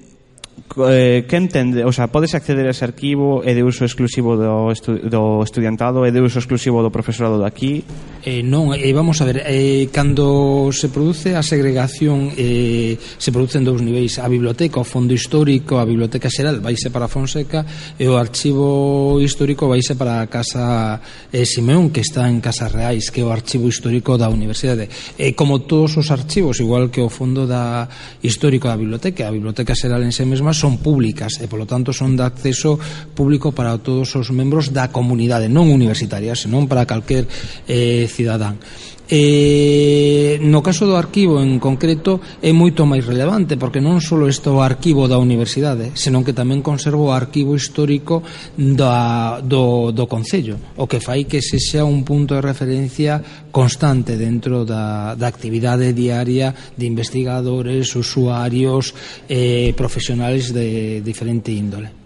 [0.89, 4.71] eh, quen tende, o sea, podes acceder a ese arquivo é de uso exclusivo do,
[4.73, 7.85] estu, do estudiantado, é de uso exclusivo do profesorado daqui?
[8.25, 13.63] Eh, non, eh, vamos a ver, eh, cando se produce a segregación eh, se producen
[13.63, 17.63] dous niveis, a biblioteca, o fondo histórico, a biblioteca xeral vaise para Fonseca
[17.99, 20.99] e o archivo histórico vaise para a Casa
[21.31, 24.89] eh, Simeón, que está en Casas Reais, que é o archivo histórico da Universidade.
[25.19, 27.87] Eh, como todos os archivos, igual que o fondo da
[28.25, 31.97] histórico da biblioteca, a biblioteca xeral en se mesmo mesmas son públicas e polo tanto
[31.97, 32.77] son de acceso
[33.17, 37.25] público para todos os membros da comunidade, non universitaria, senón para calquer
[37.65, 38.61] eh, cidadán.
[39.05, 44.49] Eh, no caso do arquivo en concreto é moito máis relevante porque non só está
[44.49, 48.25] o arquivo da universidade senón que tamén conservo o arquivo histórico
[48.57, 53.21] da, do, do Concello o que fai que se xa un punto de referencia
[53.53, 58.97] constante dentro da, da actividade diaria de investigadores, usuarios
[59.29, 62.04] eh, profesionales de diferente índole.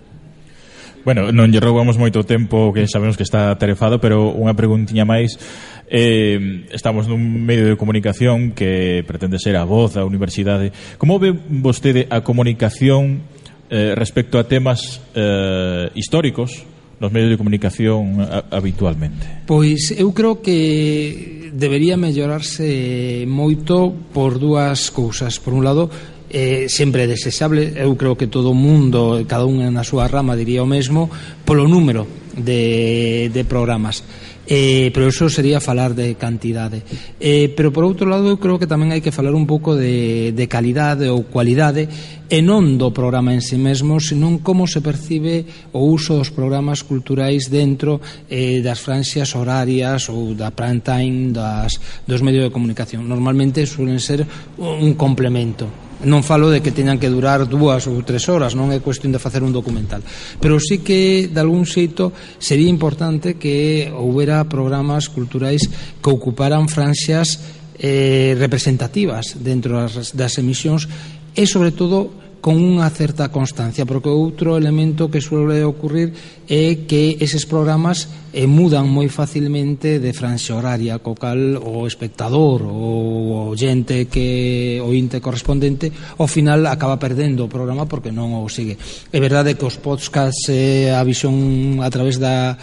[1.09, 5.41] Bueno, non lle roubamos moito tempo que sabemos que está tarefado, pero unha preguntiña máis.
[5.89, 10.69] Eh, estamos nun medio de comunicación que pretende ser a voz da universidade.
[11.01, 13.25] Como ve vostede a comunicación
[13.73, 16.69] eh, respecto a temas eh, históricos
[17.01, 19.49] nos medios de comunicación a, habitualmente?
[19.49, 25.41] Pois eu creo que debería mellorarse moito por dúas cousas.
[25.41, 25.89] Por un lado,
[26.31, 27.73] eh, sempre desexable.
[27.77, 31.09] Eu creo que todo o mundo cada un na súa rama diría o mesmo
[31.45, 34.05] polo número de, de programas.
[34.51, 36.83] Eh, pero eso sería falar de cantidade.
[37.21, 40.33] Eh, pero por outro lado eu creo que tamén hai que falar un pouco de,
[40.33, 41.85] de calidade ou cualidade
[42.33, 45.45] e non do programa en si sí mesmo senón como se percibe
[45.77, 48.01] o uso dos programas culturais dentro
[48.33, 51.77] eh, das franxas horarias ou da prime time das,
[52.09, 53.05] dos medios de comunicación.
[53.05, 54.25] Normalmente suelen ser
[54.57, 58.79] un complemento non falo de que teñan que durar dúas ou tres horas, non é
[58.79, 60.05] cuestión de facer un documental.
[60.39, 65.67] Pero sí que, de algún xeito, sería importante que houbera programas culturais
[65.99, 67.43] que ocuparan franxas
[67.79, 70.87] eh, representativas dentro das, das emisións
[71.35, 76.15] e, sobre todo, con unha certa constancia, porque outro elemento que suele ocurrir
[76.47, 82.63] é que eses programas eh, mudan moi facilmente de franxa horaria, co cal o espectador
[82.63, 88.39] ou o xente que o inte correspondente ao final acaba perdendo o programa porque non
[88.39, 88.79] o sigue.
[89.11, 92.55] É verdade que os podcasts eh, a visión a través da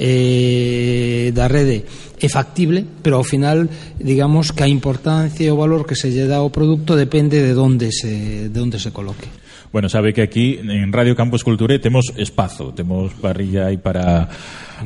[0.00, 1.84] eh, da rede
[2.20, 3.68] é factible, pero ao final
[4.00, 7.52] digamos que a importancia e o valor que se lle dá ao produto depende de
[7.56, 9.39] onde se de onde se coloque.
[9.72, 14.28] Bueno, sabe que aquí en Radio Campus Culture temos espazo, temos parrilla aí para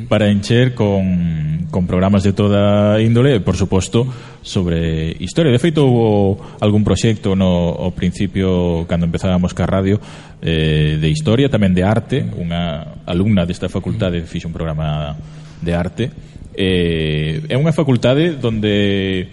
[0.08, 4.06] para encher con, con programas de toda índole e, por suposto,
[4.42, 5.52] sobre historia.
[5.52, 10.02] De feito, houve algún proxecto no ao principio, cando empezábamos ca radio,
[10.42, 12.20] eh, de historia, tamén de arte.
[12.20, 14.28] Unha alumna desta facultade mm.
[14.28, 15.16] fixe un programa
[15.64, 16.04] de arte.
[16.52, 19.32] Eh, é unha facultade donde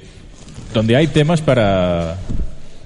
[0.71, 2.15] donde hai temas para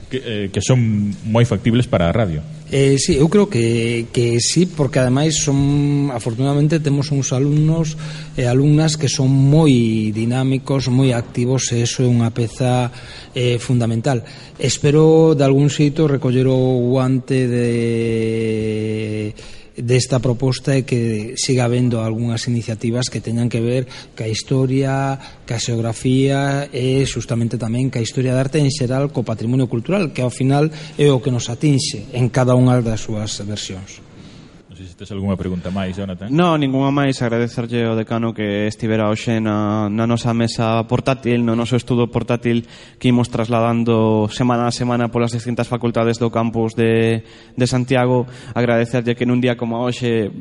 [0.10, 2.42] que, eh, que son moi factibles para a radio.
[2.72, 7.94] Eh, sí, eu creo que, que sí, porque ademais son, afortunadamente temos uns alumnos
[8.34, 12.90] e eh, alumnas que son moi dinámicos, moi activos e eso é unha peza
[13.38, 14.26] eh, fundamental.
[14.58, 19.34] Espero de algún xeito recoller o guante de
[19.76, 25.60] desta proposta é que siga habendo algunhas iniciativas que teñan que ver ca historia, ca
[25.60, 30.32] xeografía e justamente tamén ca historia da arte en xeral co patrimonio cultural, que ao
[30.32, 34.15] final é o que nos atinxe en cada unha das súas versións
[34.96, 36.32] se tes algunha pregunta máis, Jonathan.
[36.32, 37.20] No, ningunha máis.
[37.20, 42.64] Agradecerlle ao decano que estivera hoxe na, na nosa mesa portátil, no noso estudo portátil
[42.96, 48.24] que imos trasladando semana a semana polas distintas facultades do campus de, de Santiago.
[48.56, 50.32] Agradecerlle que nun día como hoxe,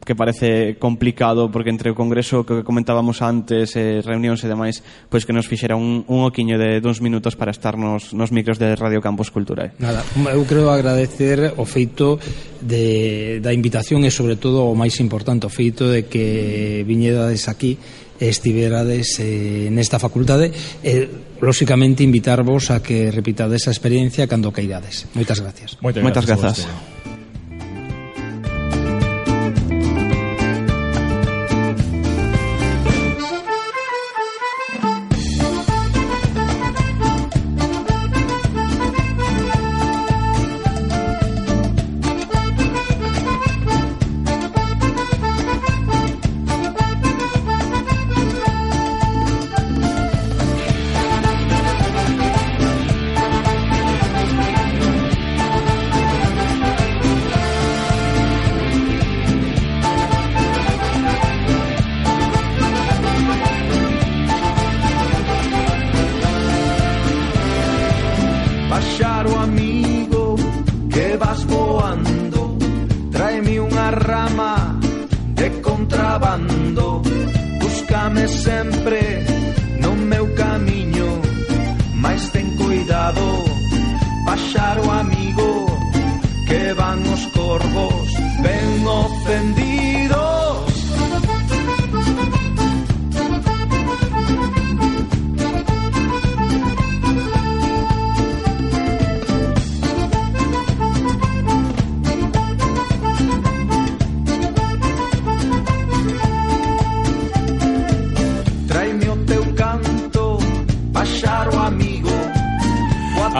[0.00, 4.80] que parece complicado, porque entre o Congreso que comentábamos antes, eh, reunións e demais,
[5.12, 8.56] pois que nos fixera un, un oquiño de duns minutos para estar nos, nos micros
[8.56, 9.76] de Radio Campus Cultura.
[9.76, 10.00] Nada,
[10.32, 12.16] eu creo agradecer o feito
[12.64, 17.50] de, da invitación cuestión e sobre todo o máis importante o feito de que viñedades
[17.50, 17.74] aquí
[18.22, 20.54] estiverades eh, nesta facultade
[20.86, 21.10] e,
[21.42, 25.10] lóxicamente, invitarvos a que repitades esa experiencia cando queirades.
[25.18, 25.74] Moitas gracias.
[25.82, 26.62] Moitas, Moitas grazas.
[26.62, 27.19] grazas.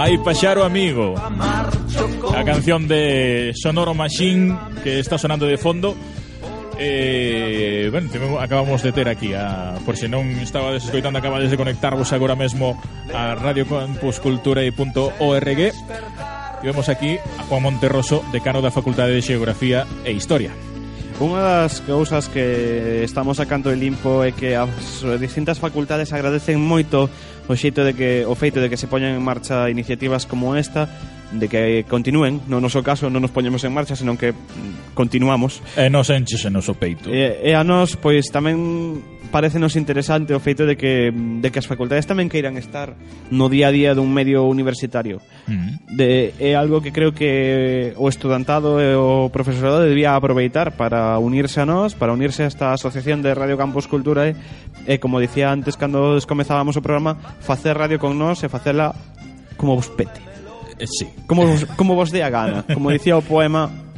[0.01, 1.13] Ai, Paxaro Amigo.
[1.21, 5.95] A canción de Sonoro Machine Que está sonando de fondo.
[6.79, 12.17] Eh, bueno, acabamos de ter aquí a, Por se non estaba desescoitando Acabades de conectarvos
[12.17, 12.81] agora mesmo
[13.13, 15.69] A radiocampuscultura.org E
[16.65, 20.57] vemos aquí a Juan Monterroso Decano da Facultade de Xeografía e Historia.
[21.21, 27.13] Unha das cousas que estamos sacando de limpo é que as distintas facultades agradecen moito
[27.45, 30.89] o xeito de que o feito de que se poñan en marcha iniciativas como esta
[31.29, 34.33] de que continúen, no noso caso non nos poñemos en marcha, senón que
[34.97, 35.61] continuamos.
[35.77, 37.13] E nos enches en noso peito.
[37.13, 41.67] E, e a nos, pois, tamén parecenos interesante o feito de que, de que as
[41.71, 42.99] facultades tamén queiran estar
[43.31, 45.23] no día a día dun medio universitario.
[45.47, 45.97] Mm.
[45.97, 51.63] de, é algo que creo que o estudantado e o profesorado debía aproveitar para unirse
[51.63, 54.35] a nós, para unirse a esta asociación de Radio Campus Cultura e,
[54.87, 58.95] e como dicía antes cando descomezábamos o programa, facer radio con nós e facela
[59.55, 60.21] como vos pete.
[60.79, 61.07] Eh, sí.
[61.27, 62.65] Como vos, como vos dé a gana.
[62.67, 63.90] Como dicía o poema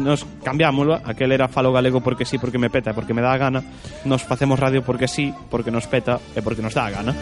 [0.00, 3.38] nos cambiámoslo, aquel era falo galego porque sí, porque me peta, porque me dá a
[3.38, 3.62] gana,
[4.04, 7.14] nos facemos radio porque sí, porque nos peta e porque nos dá a gana.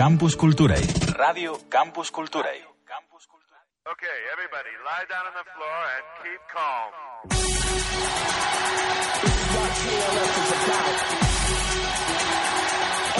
[0.00, 0.80] Campus Culturae.
[1.18, 2.64] Radio Campus Culturae.
[3.92, 6.90] Okay, everybody, lie down on the floor and keep calm.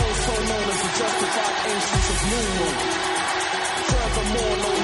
[0.01, 2.76] Also known as the justified ancients of New Moon.
[3.91, 4.80] Furthermore known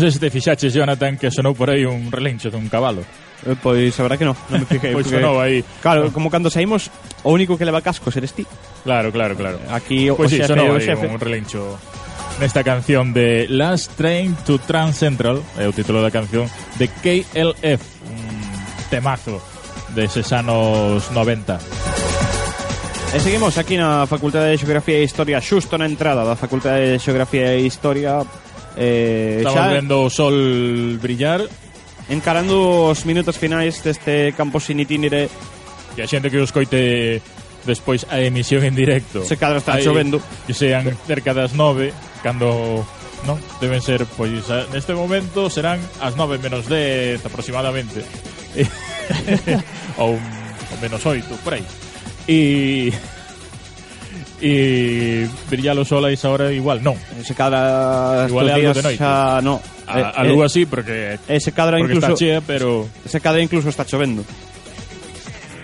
[0.00, 3.04] non sei se te fixaches, Jonathan, que sonou por aí un relincho dun cabalo.
[3.44, 4.92] Eh, pois a verdad que non, non me fijei.
[4.96, 5.60] pois porque, sonou aí.
[5.84, 6.88] Claro, como cando saímos,
[7.20, 8.48] o único que leva cascos eres ti.
[8.80, 9.60] Claro, claro, claro.
[9.60, 11.04] Eh, aquí o, pois o sí, xefe, sonou o xefe.
[11.04, 11.76] un relincho
[12.40, 16.48] nesta canción de Last Train to Trans Central, é o título da canción
[16.80, 18.40] de KLF, un
[18.88, 19.36] temazo
[19.92, 21.60] deses anos 90.
[23.12, 26.96] E seguimos aquí na Facultade de Xeografía e Historia, xusto na entrada da Facultade de
[26.96, 28.24] Xeografía e Historia
[28.76, 30.36] Eh, Estamos xa, vendo o sol
[31.00, 31.42] brillar.
[32.10, 35.30] Encarando os minutos finais deste campo sin itinere.
[35.94, 37.22] Que a xente que os coite
[37.66, 39.22] despois a emisión en directo.
[39.24, 40.22] Se cadra está Aí, chovendo.
[40.46, 41.92] Que sean cerca das nove
[42.22, 42.86] Cando
[43.26, 48.04] no, deben ser Pois a, neste momento serán as nove menos dez aproximadamente.
[49.98, 50.16] Ou,
[50.72, 51.64] ou menos oito, por aí.
[52.28, 52.92] E
[54.40, 56.94] y brilla los soles hora igual no.
[57.18, 58.90] Ese cadra igual é algo de no.
[58.96, 59.60] Xa, no.
[59.86, 63.68] A, eh, eh, así porque ese cadra porque incluso está chea, pero ese cadra incluso
[63.68, 64.24] está chovendo.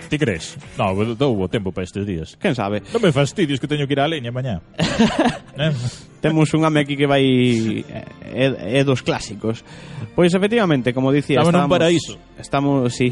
[0.07, 0.55] Ti crees?
[0.77, 2.37] No, dou o tempo para estes días.
[2.39, 2.79] Quen sabe?
[2.95, 4.63] Non me fastidies que teño que ir á leña mañá.
[5.59, 5.73] eh?
[6.23, 7.25] Temos un ame aquí que vai
[7.83, 9.67] é, é dos clásicos.
[10.15, 12.13] Pois efectivamente, como dicía, estamos, estamos un paraíso.
[12.39, 13.11] Estamos, sí,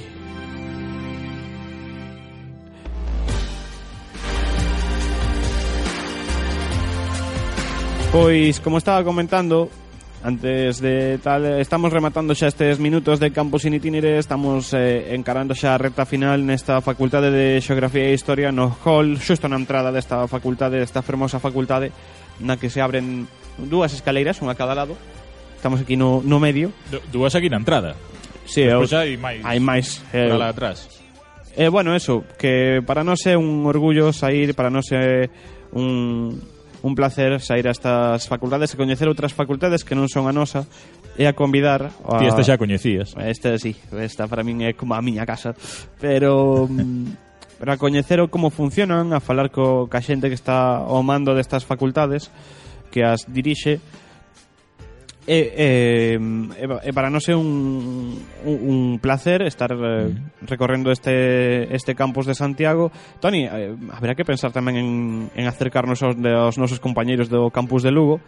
[8.15, 9.69] Pois, como estaba comentando,
[10.23, 15.51] antes de tal, estamos rematando xa estes minutos de Campus in Itinere, estamos eh, encarando
[15.51, 19.91] xa a recta final nesta Facultade de Xeografía e Historia no hall, xusto na entrada
[19.91, 21.91] desta facultade, desta fermosa facultade,
[22.39, 23.27] na que se abren
[23.59, 24.95] dúas escaleiras, unha a cada lado.
[25.59, 26.71] Estamos aquí no, no medio.
[27.11, 27.99] Dúas aquí na entrada.
[28.47, 29.43] Sí, Despois eu, hai máis.
[29.43, 29.99] Hai máis.
[30.15, 30.87] Eh, para lá atrás.
[31.51, 35.27] Eh, bueno, eso, que para nós é un orgullo sair, para nós é
[35.75, 36.54] un
[36.85, 40.69] un placer sair a estas facultades e coñecer outras facultades que non son a nosa
[41.17, 42.21] e a convidar a...
[42.21, 43.17] Ti esta xa coñecías.
[43.17, 45.57] Esta sí, esta para min é como a miña casa.
[45.97, 46.69] Pero...
[46.69, 47.25] Mm,
[47.55, 52.29] para coñecer como funcionan, a falar co, ca xente que está ao mando destas facultades
[52.91, 53.81] que as dirixe
[55.25, 58.13] E, eh, eh, para nós é un,
[58.45, 60.13] un, un placer estar eh,
[60.45, 64.89] recorrendo este, este campus de Santiago Toni, eh, haberá que pensar tamén en,
[65.33, 68.21] en acercarnos aos, aos nosos compañeiros do campus de Lugo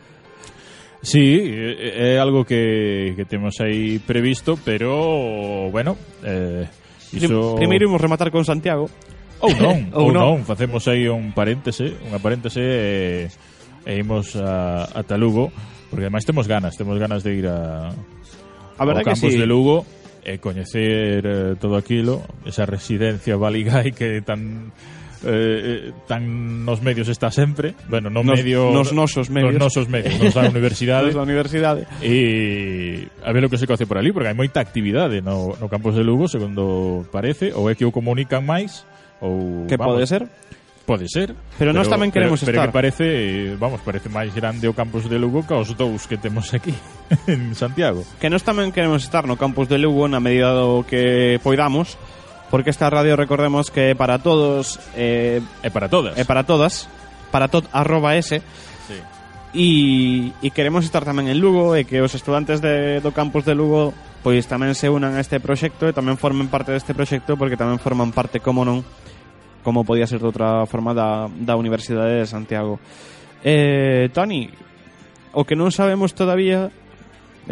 [1.01, 5.95] Sí, é algo que, que temos aí previsto, pero, bueno,
[6.25, 6.65] eh,
[7.13, 7.55] iso...
[7.55, 8.89] Primeiro imos rematar con Santiago.
[9.39, 10.21] Oh, ou non, ou, oh, ou oh, non.
[10.41, 12.83] non, facemos aí un paréntese, unha paréntese e,
[13.85, 15.53] e imos a, a Talugo.
[15.89, 19.39] Porque ademais temos ganas, temos ganas de ir a, a ao campus que sí.
[19.39, 19.85] de Lugo
[20.23, 24.75] eh, e coñecer eh, todo aquilo, esa residencia Baligai que tan
[25.23, 29.63] eh, eh, tan nos medios está sempre, bueno, no nos, medio nos nosos medios, nos
[29.63, 31.88] nosos medios, nos da universidade, nos da universidade.
[32.03, 35.67] E a ver o que se coce por ali, porque hai moita actividade no, no
[35.71, 38.85] campus de Lugo, segundo parece, ou é que o comunican máis
[39.23, 40.29] ou que pode ser?
[40.88, 41.35] Pode ser.
[41.59, 42.71] Pero, pero nós tamén queremos pero, pero estar.
[42.71, 43.07] Pero que parece,
[43.59, 46.71] vamos, parece máis grande o campus de Lugo que os dous que temos aquí
[47.27, 48.07] en Santiago.
[48.23, 51.99] Que nós tamén queremos estar no campus de Lugo na medida do que poidamos,
[52.47, 56.15] porque esta radio recordemos que é para todos eh, é para todas.
[56.15, 56.88] É para todas,
[57.35, 58.39] para tot arroba s.
[58.88, 58.97] Sí.
[59.51, 59.67] E,
[60.39, 63.91] e queremos estar tamén en Lugo e que os estudantes de, do campus de Lugo
[64.23, 67.75] pois tamén se unan a este proxecto e tamén formen parte deste proxecto porque tamén
[67.75, 68.88] forman parte, como non,
[69.68, 72.80] como podía ser de outra forma da, da Universidade de Santiago.
[73.43, 74.47] Eh, Tony,
[75.36, 76.72] o que non sabemos todavía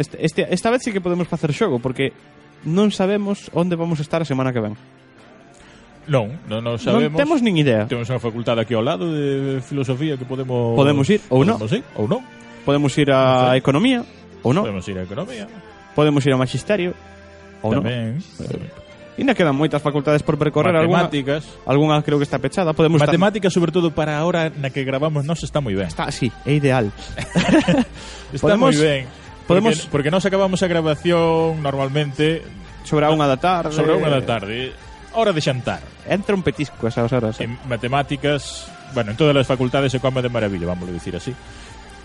[0.00, 2.16] este, este, esta vez sí que podemos facer xogo porque
[2.64, 4.80] non sabemos onde vamos estar a semana que ven.
[6.08, 7.12] Non, non, non sabemos.
[7.12, 7.84] Non temos nin idea.
[7.84, 11.60] Temos unha facultade aquí ao lado de filosofía que podemos podemos ir ou non.
[11.60, 12.24] Podemos ir ou non.
[12.64, 14.00] Podemos ir a no economía
[14.40, 14.64] ou non.
[14.64, 15.44] Podemos ir a economía.
[15.92, 16.96] Podemos ir a magisterio
[17.60, 17.84] ou non.
[17.84, 18.24] Tamén.
[18.40, 18.85] Tamén.
[19.16, 21.48] Ainda quedan moitas facultades por percorrer Matemáticas.
[21.64, 23.60] Alguna, alguna creo que está pechada Podemos Matemáticas estar...
[23.60, 25.88] sobre todo para a hora na que gravamos nos está moi ben.
[25.88, 26.92] Está, sí, é ideal.
[28.34, 28.72] Está Podemos...
[28.72, 29.02] moi ben.
[29.48, 29.74] Podemos...
[29.88, 32.44] Porque, porque nos acabamos a grabación normalmente
[32.84, 33.72] Sobre a unha da tarde.
[33.72, 34.76] Sobre a unha da tarde.
[35.16, 35.80] Hora de xantar.
[36.04, 37.48] Entra un petisco esas horas eh.
[37.48, 41.34] En matemáticas Bueno, en todas as facultades se come de maravilla, vamos a dicir así.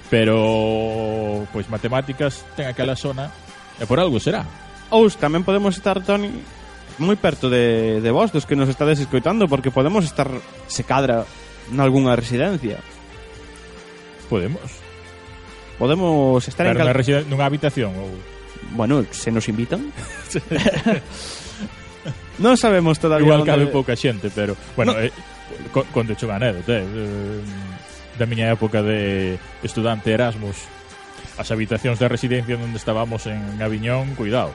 [0.09, 3.31] Pero, pois, matemáticas ten aquela zona
[3.79, 4.45] E por algo será.
[4.93, 6.29] Ou tamén podemos estar, Toni
[7.01, 10.29] moi perto de, de vos, dos que nos estades escoitando, porque podemos estar,
[10.69, 11.25] se cadra,
[11.73, 12.77] nalgúna residencia.
[14.29, 14.61] Podemos.
[15.81, 16.85] Podemos estar Pero en...
[16.85, 16.93] Cal...
[16.93, 17.25] Residen...
[17.25, 18.13] Nunha habitación ou...
[18.77, 19.81] Bueno, se nos invitan.
[22.45, 23.51] non sabemos todavía Igual onde...
[23.51, 24.53] cabe pouca xente, pero...
[24.77, 25.01] Bueno, no.
[25.01, 25.11] eh,
[25.73, 27.41] con, con de anécdota, eh,
[28.15, 30.69] da miña época de estudante Erasmus,
[31.41, 34.53] as habitacións da residencia onde estábamos en Aviñón, cuidado.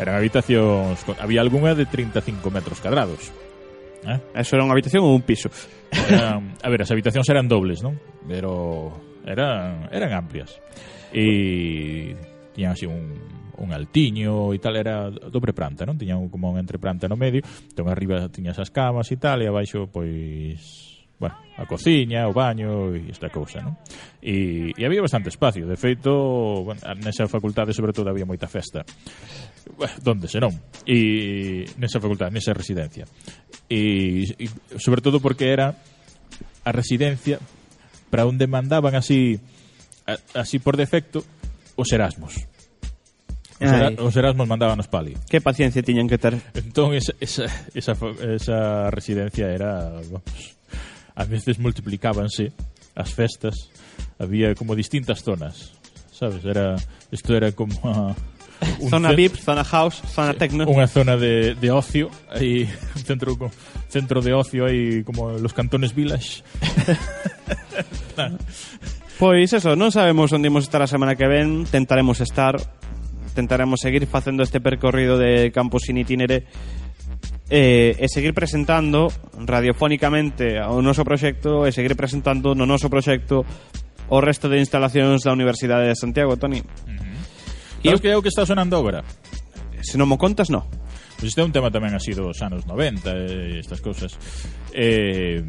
[0.00, 1.04] Eran habitacións...
[1.20, 3.28] Había algunha de 35 metros cadrados.
[4.08, 4.16] Eh?
[4.32, 5.52] Eso era unha habitación ou un piso?
[5.92, 8.00] Eran, a ver, as habitacións eran dobles, non?
[8.24, 8.88] Pero
[9.28, 10.56] eran, eran amplias.
[11.12, 12.16] E
[12.56, 13.12] tiñan así un,
[13.60, 16.00] un altiño e tal, era dobre planta, non?
[16.00, 19.84] Tiñan como un entreplanta no medio, entón arriba tiñas as camas e tal, e abaixo,
[19.92, 23.76] pois bueno, a cociña, o baño e esta cousa, non?
[24.24, 28.80] E, e había bastante espacio, de feito, bueno, nesa facultade sobre todo había moita festa
[30.02, 33.06] donde senón e nesa facultade, nesa residencia.
[33.68, 34.46] E, e
[34.80, 35.76] sobre todo porque era
[36.64, 37.38] a residencia
[38.08, 39.38] para onde mandaban así
[40.06, 41.24] a, así por defecto
[41.76, 42.48] os Erasmus.
[43.60, 46.36] Os, era, os Erasmus mandaban os pali que paciencia tiñan que ter.
[46.56, 47.46] Entón esa, esa,
[47.76, 47.92] esa,
[48.24, 50.56] esa residencia era vamos,
[51.14, 52.52] a veces multiplicábanse
[52.96, 53.70] as festas.
[54.20, 55.80] Había como distintas zonas
[56.20, 56.44] sabes?
[56.44, 56.76] Era
[57.10, 58.14] isto era como a,
[58.80, 60.64] un zona VIP, zona house, zona sí, techno.
[60.68, 63.36] Unha zona de, de ocio, aí un centro
[63.88, 66.42] centro de ocio aí como los cantones village.
[69.20, 72.56] Pois eso, non sabemos onde imos estar a semana que ven, tentaremos estar,
[73.36, 76.48] tentaremos seguir facendo este percorrido de campus sin itinere
[77.52, 83.44] eh, e seguir presentando radiofónicamente o noso proxecto e seguir presentando no noso proxecto
[84.08, 86.64] o resto de instalacións da Universidade de Santiago, Toni.
[86.64, 87.09] Mm -hmm.
[87.82, 89.04] Sabes que é o que está sonando agora?
[89.80, 90.68] Se non mo contas, no.
[91.16, 94.12] Pois este é un tema tamén así dos anos 90 e estas cousas.
[94.72, 95.40] Eh,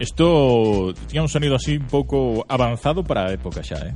[0.00, 3.92] isto tiña un sonido así un pouco avanzado para a época xa, eh?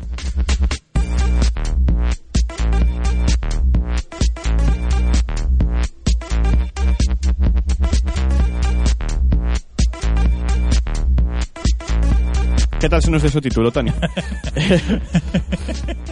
[12.81, 13.93] Que tal se nos des o título, Toni?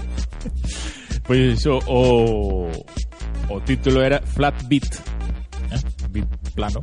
[1.28, 2.72] Pois o, o,
[3.52, 4.96] o título era Flat Beat.
[5.70, 5.80] Eh?
[6.08, 6.26] Beat
[6.56, 6.80] plano.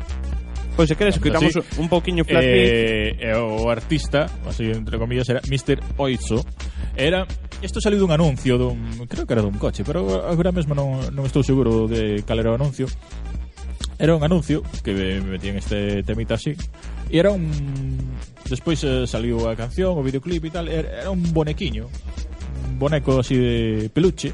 [0.77, 3.25] Pois se queres escutamos así, un pouquiño Flat eh, Beat.
[3.25, 5.81] E o artista, así entre comillas, era Mr.
[5.97, 6.45] Oizo.
[6.95, 7.25] Era
[7.61, 11.27] Isto saliu dun anuncio dun, Creo que era dun coche Pero agora mesmo non, non
[11.27, 12.87] estou seguro de cal era o anuncio
[13.99, 16.55] Era un anuncio Que me metían este temita así
[17.11, 17.51] E era un
[18.47, 21.91] Despois eh, saliu a canción, o videoclip e tal Era, era un bonequiño
[22.65, 24.33] boneco así de peluche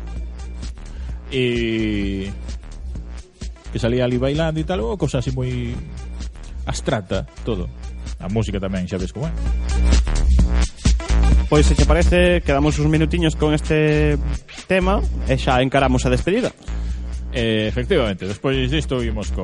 [1.31, 2.27] e
[3.71, 5.71] que salía ali bailando e tal, ou cosa así moi
[6.67, 7.71] abstracta, todo.
[8.19, 9.33] A música tamén, xa ves como é.
[11.51, 14.15] Pois se che parece, quedamos uns minutiños con este
[14.67, 16.51] tema e xa encaramos a despedida.
[17.31, 19.43] Eh, efectivamente, despois disto vimos co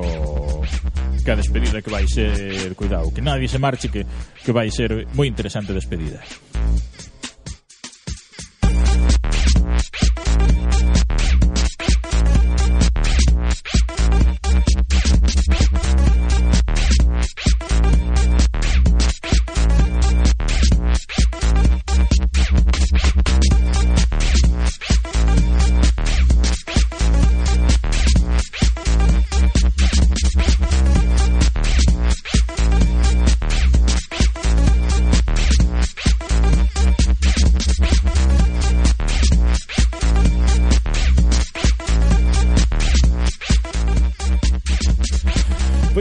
[1.24, 4.04] que a despedida que vai ser, cuidado, que nadie se marche que,
[4.44, 6.20] que vai ser moi interesante despedida.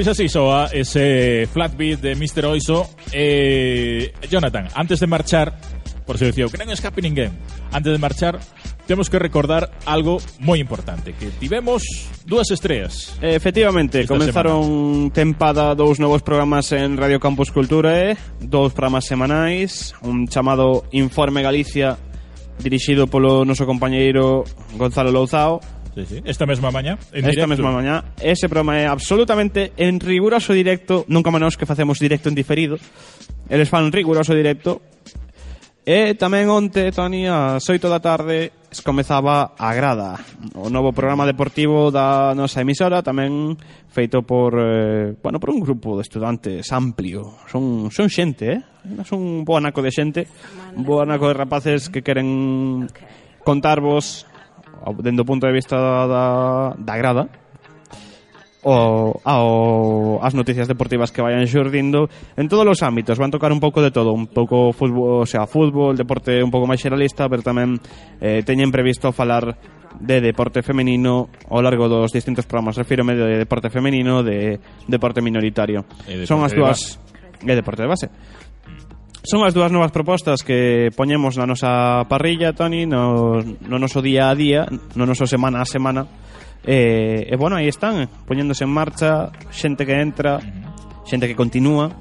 [0.08, 2.46] Esa se hizo ese flat beat de Mr.
[2.46, 2.90] Oiso.
[3.12, 5.60] Eh, Jonathan, antes de marchar,
[6.06, 7.36] por si decía, que non escape Happening Game,
[7.76, 8.40] antes de marchar,
[8.88, 11.84] temos que recordar algo moi importante, que tivemos
[12.24, 13.20] dúas estreas.
[13.20, 15.12] Efectivamente, comenzaron semana.
[15.12, 18.16] tempada dous novos programas en Radio Campus Cultura, eh?
[18.40, 22.00] dous programas semanais, un chamado Informe Galicia,
[22.64, 24.48] dirixido polo noso compañeiro
[24.80, 25.60] Gonzalo Louzao,
[25.98, 26.22] Sí, sí.
[26.26, 27.48] Esta mesma mañá en Esta directo.
[27.48, 32.38] mesma mañá Ese programa é absolutamente en riguroso directo Nunca menos que facemos directo en
[32.38, 32.78] diferido
[33.50, 34.78] Eles fan riguroso directo
[35.88, 38.54] E tamén onte, Toni, a xoito da tarde
[38.86, 40.22] Comezaba a grada
[40.54, 43.58] O novo programa deportivo da nosa emisora Tamén
[43.90, 48.62] feito por, eh, bueno, por un grupo de estudantes amplio Son, son xente, eh?
[49.02, 50.22] Son un boanaco de xente
[50.78, 53.08] Un boanaco de rapaces que queren okay.
[53.48, 54.27] contarvos
[55.02, 57.30] dende o punto de vista da, da grada
[58.68, 63.64] o, ao, as noticias deportivas que vayan xurdindo en todos os ámbitos, van tocar un
[63.64, 67.40] pouco de todo un pouco fútbol, o sea, fútbol, deporte un pouco máis xeralista, pero
[67.40, 67.80] tamén
[68.20, 69.56] eh, teñen previsto falar
[69.98, 74.60] de deporte femenino ao largo dos distintos programas, refírome de deporte femenino de
[74.90, 75.88] deporte minoritario.
[76.04, 77.00] E deporte son as dúas
[77.40, 78.08] de, de deporte de base.
[79.28, 84.32] Son as dúas novas propostas que poñemos na nosa parrilla, Toni, no, no noso día
[84.32, 84.64] a día,
[84.96, 86.08] no noso semana a semana.
[86.64, 90.40] E, eh, e eh, bueno, aí están, poñéndose en marcha, xente que entra,
[91.04, 91.92] xente que continúa.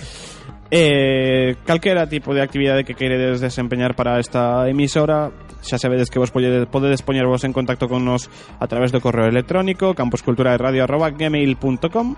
[0.72, 5.30] Eh, calquera tipo de actividade que queredes desempeñar para esta emisora
[5.62, 9.30] xa sabedes que vos podedes, podedes poñervos en contacto con nos a través do correo
[9.30, 12.18] electrónico campusculturaeradio.gmail.com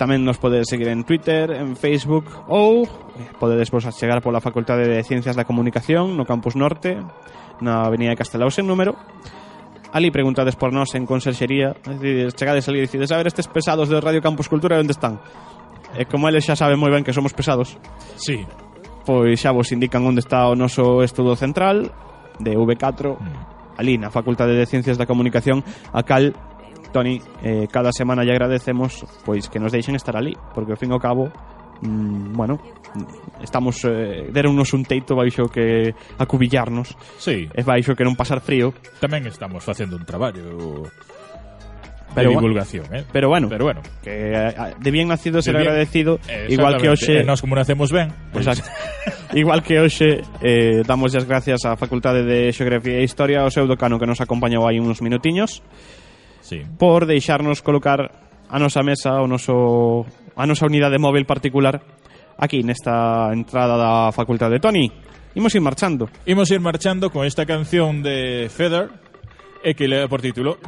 [0.00, 4.88] Tamén nos podedes seguir en Twitter, en Facebook ou eh, podedes vos chegar pola Facultade
[4.88, 6.96] de Ciencias da Comunicación no Campus Norte,
[7.60, 8.96] na Avenida de Castelaos en número.
[9.92, 13.92] Ali preguntades por nós en conserxería, decides, chegades ali e decides, a ver, estes pesados
[13.92, 15.20] do Radio Campus Cultura onde están?
[15.92, 17.76] E como eles xa saben moi ben que somos pesados.
[18.16, 18.48] Sí.
[19.04, 21.92] Pois xa vos indican onde está o noso estudo central
[22.40, 23.76] de V4, mm.
[23.76, 25.60] ali na Facultade de Ciencias da Comunicación,
[25.92, 26.32] a cal
[26.90, 30.90] Tony, eh, cada semana lle agradecemos pois que nos deixen estar ali, porque ao fin
[30.90, 31.30] e ao cabo
[31.82, 36.92] mm, bueno, mm, estamos eh, deronnos un teito baixo que acubillarnos.
[37.18, 37.48] Sí.
[37.54, 38.74] É baixo que non pasar frío.
[39.00, 40.90] Tamén estamos facendo un traballo
[42.14, 43.06] pero de divulgación, bueno, eh?
[43.12, 46.18] Pero bueno, pero bueno, que a, de bien nacido ser agradecido,
[46.48, 48.46] igual que hoxe eh, nós como nacemos ben, pues,
[49.34, 53.70] igual que hoxe eh, damos as gracias á Facultade de Xeografía e Historia ao seu
[53.70, 55.62] docano que nos acompañou aí uns minutiños.
[56.50, 56.62] Sí.
[56.78, 58.10] por deixarnos colocar
[58.50, 60.02] a nosa mesa o noso
[60.34, 61.78] a nosa unidade móvil particular
[62.34, 64.86] aquí nesta entrada da Facultade de Tony.
[65.38, 66.10] Imos ir marchando.
[66.26, 68.90] Imos ir marchando con esta canción de Feather
[69.62, 70.58] e que leva por título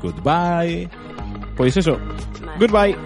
[0.00, 0.88] Goodbye.
[1.56, 2.00] Pois eso.
[2.58, 2.96] Goodbye.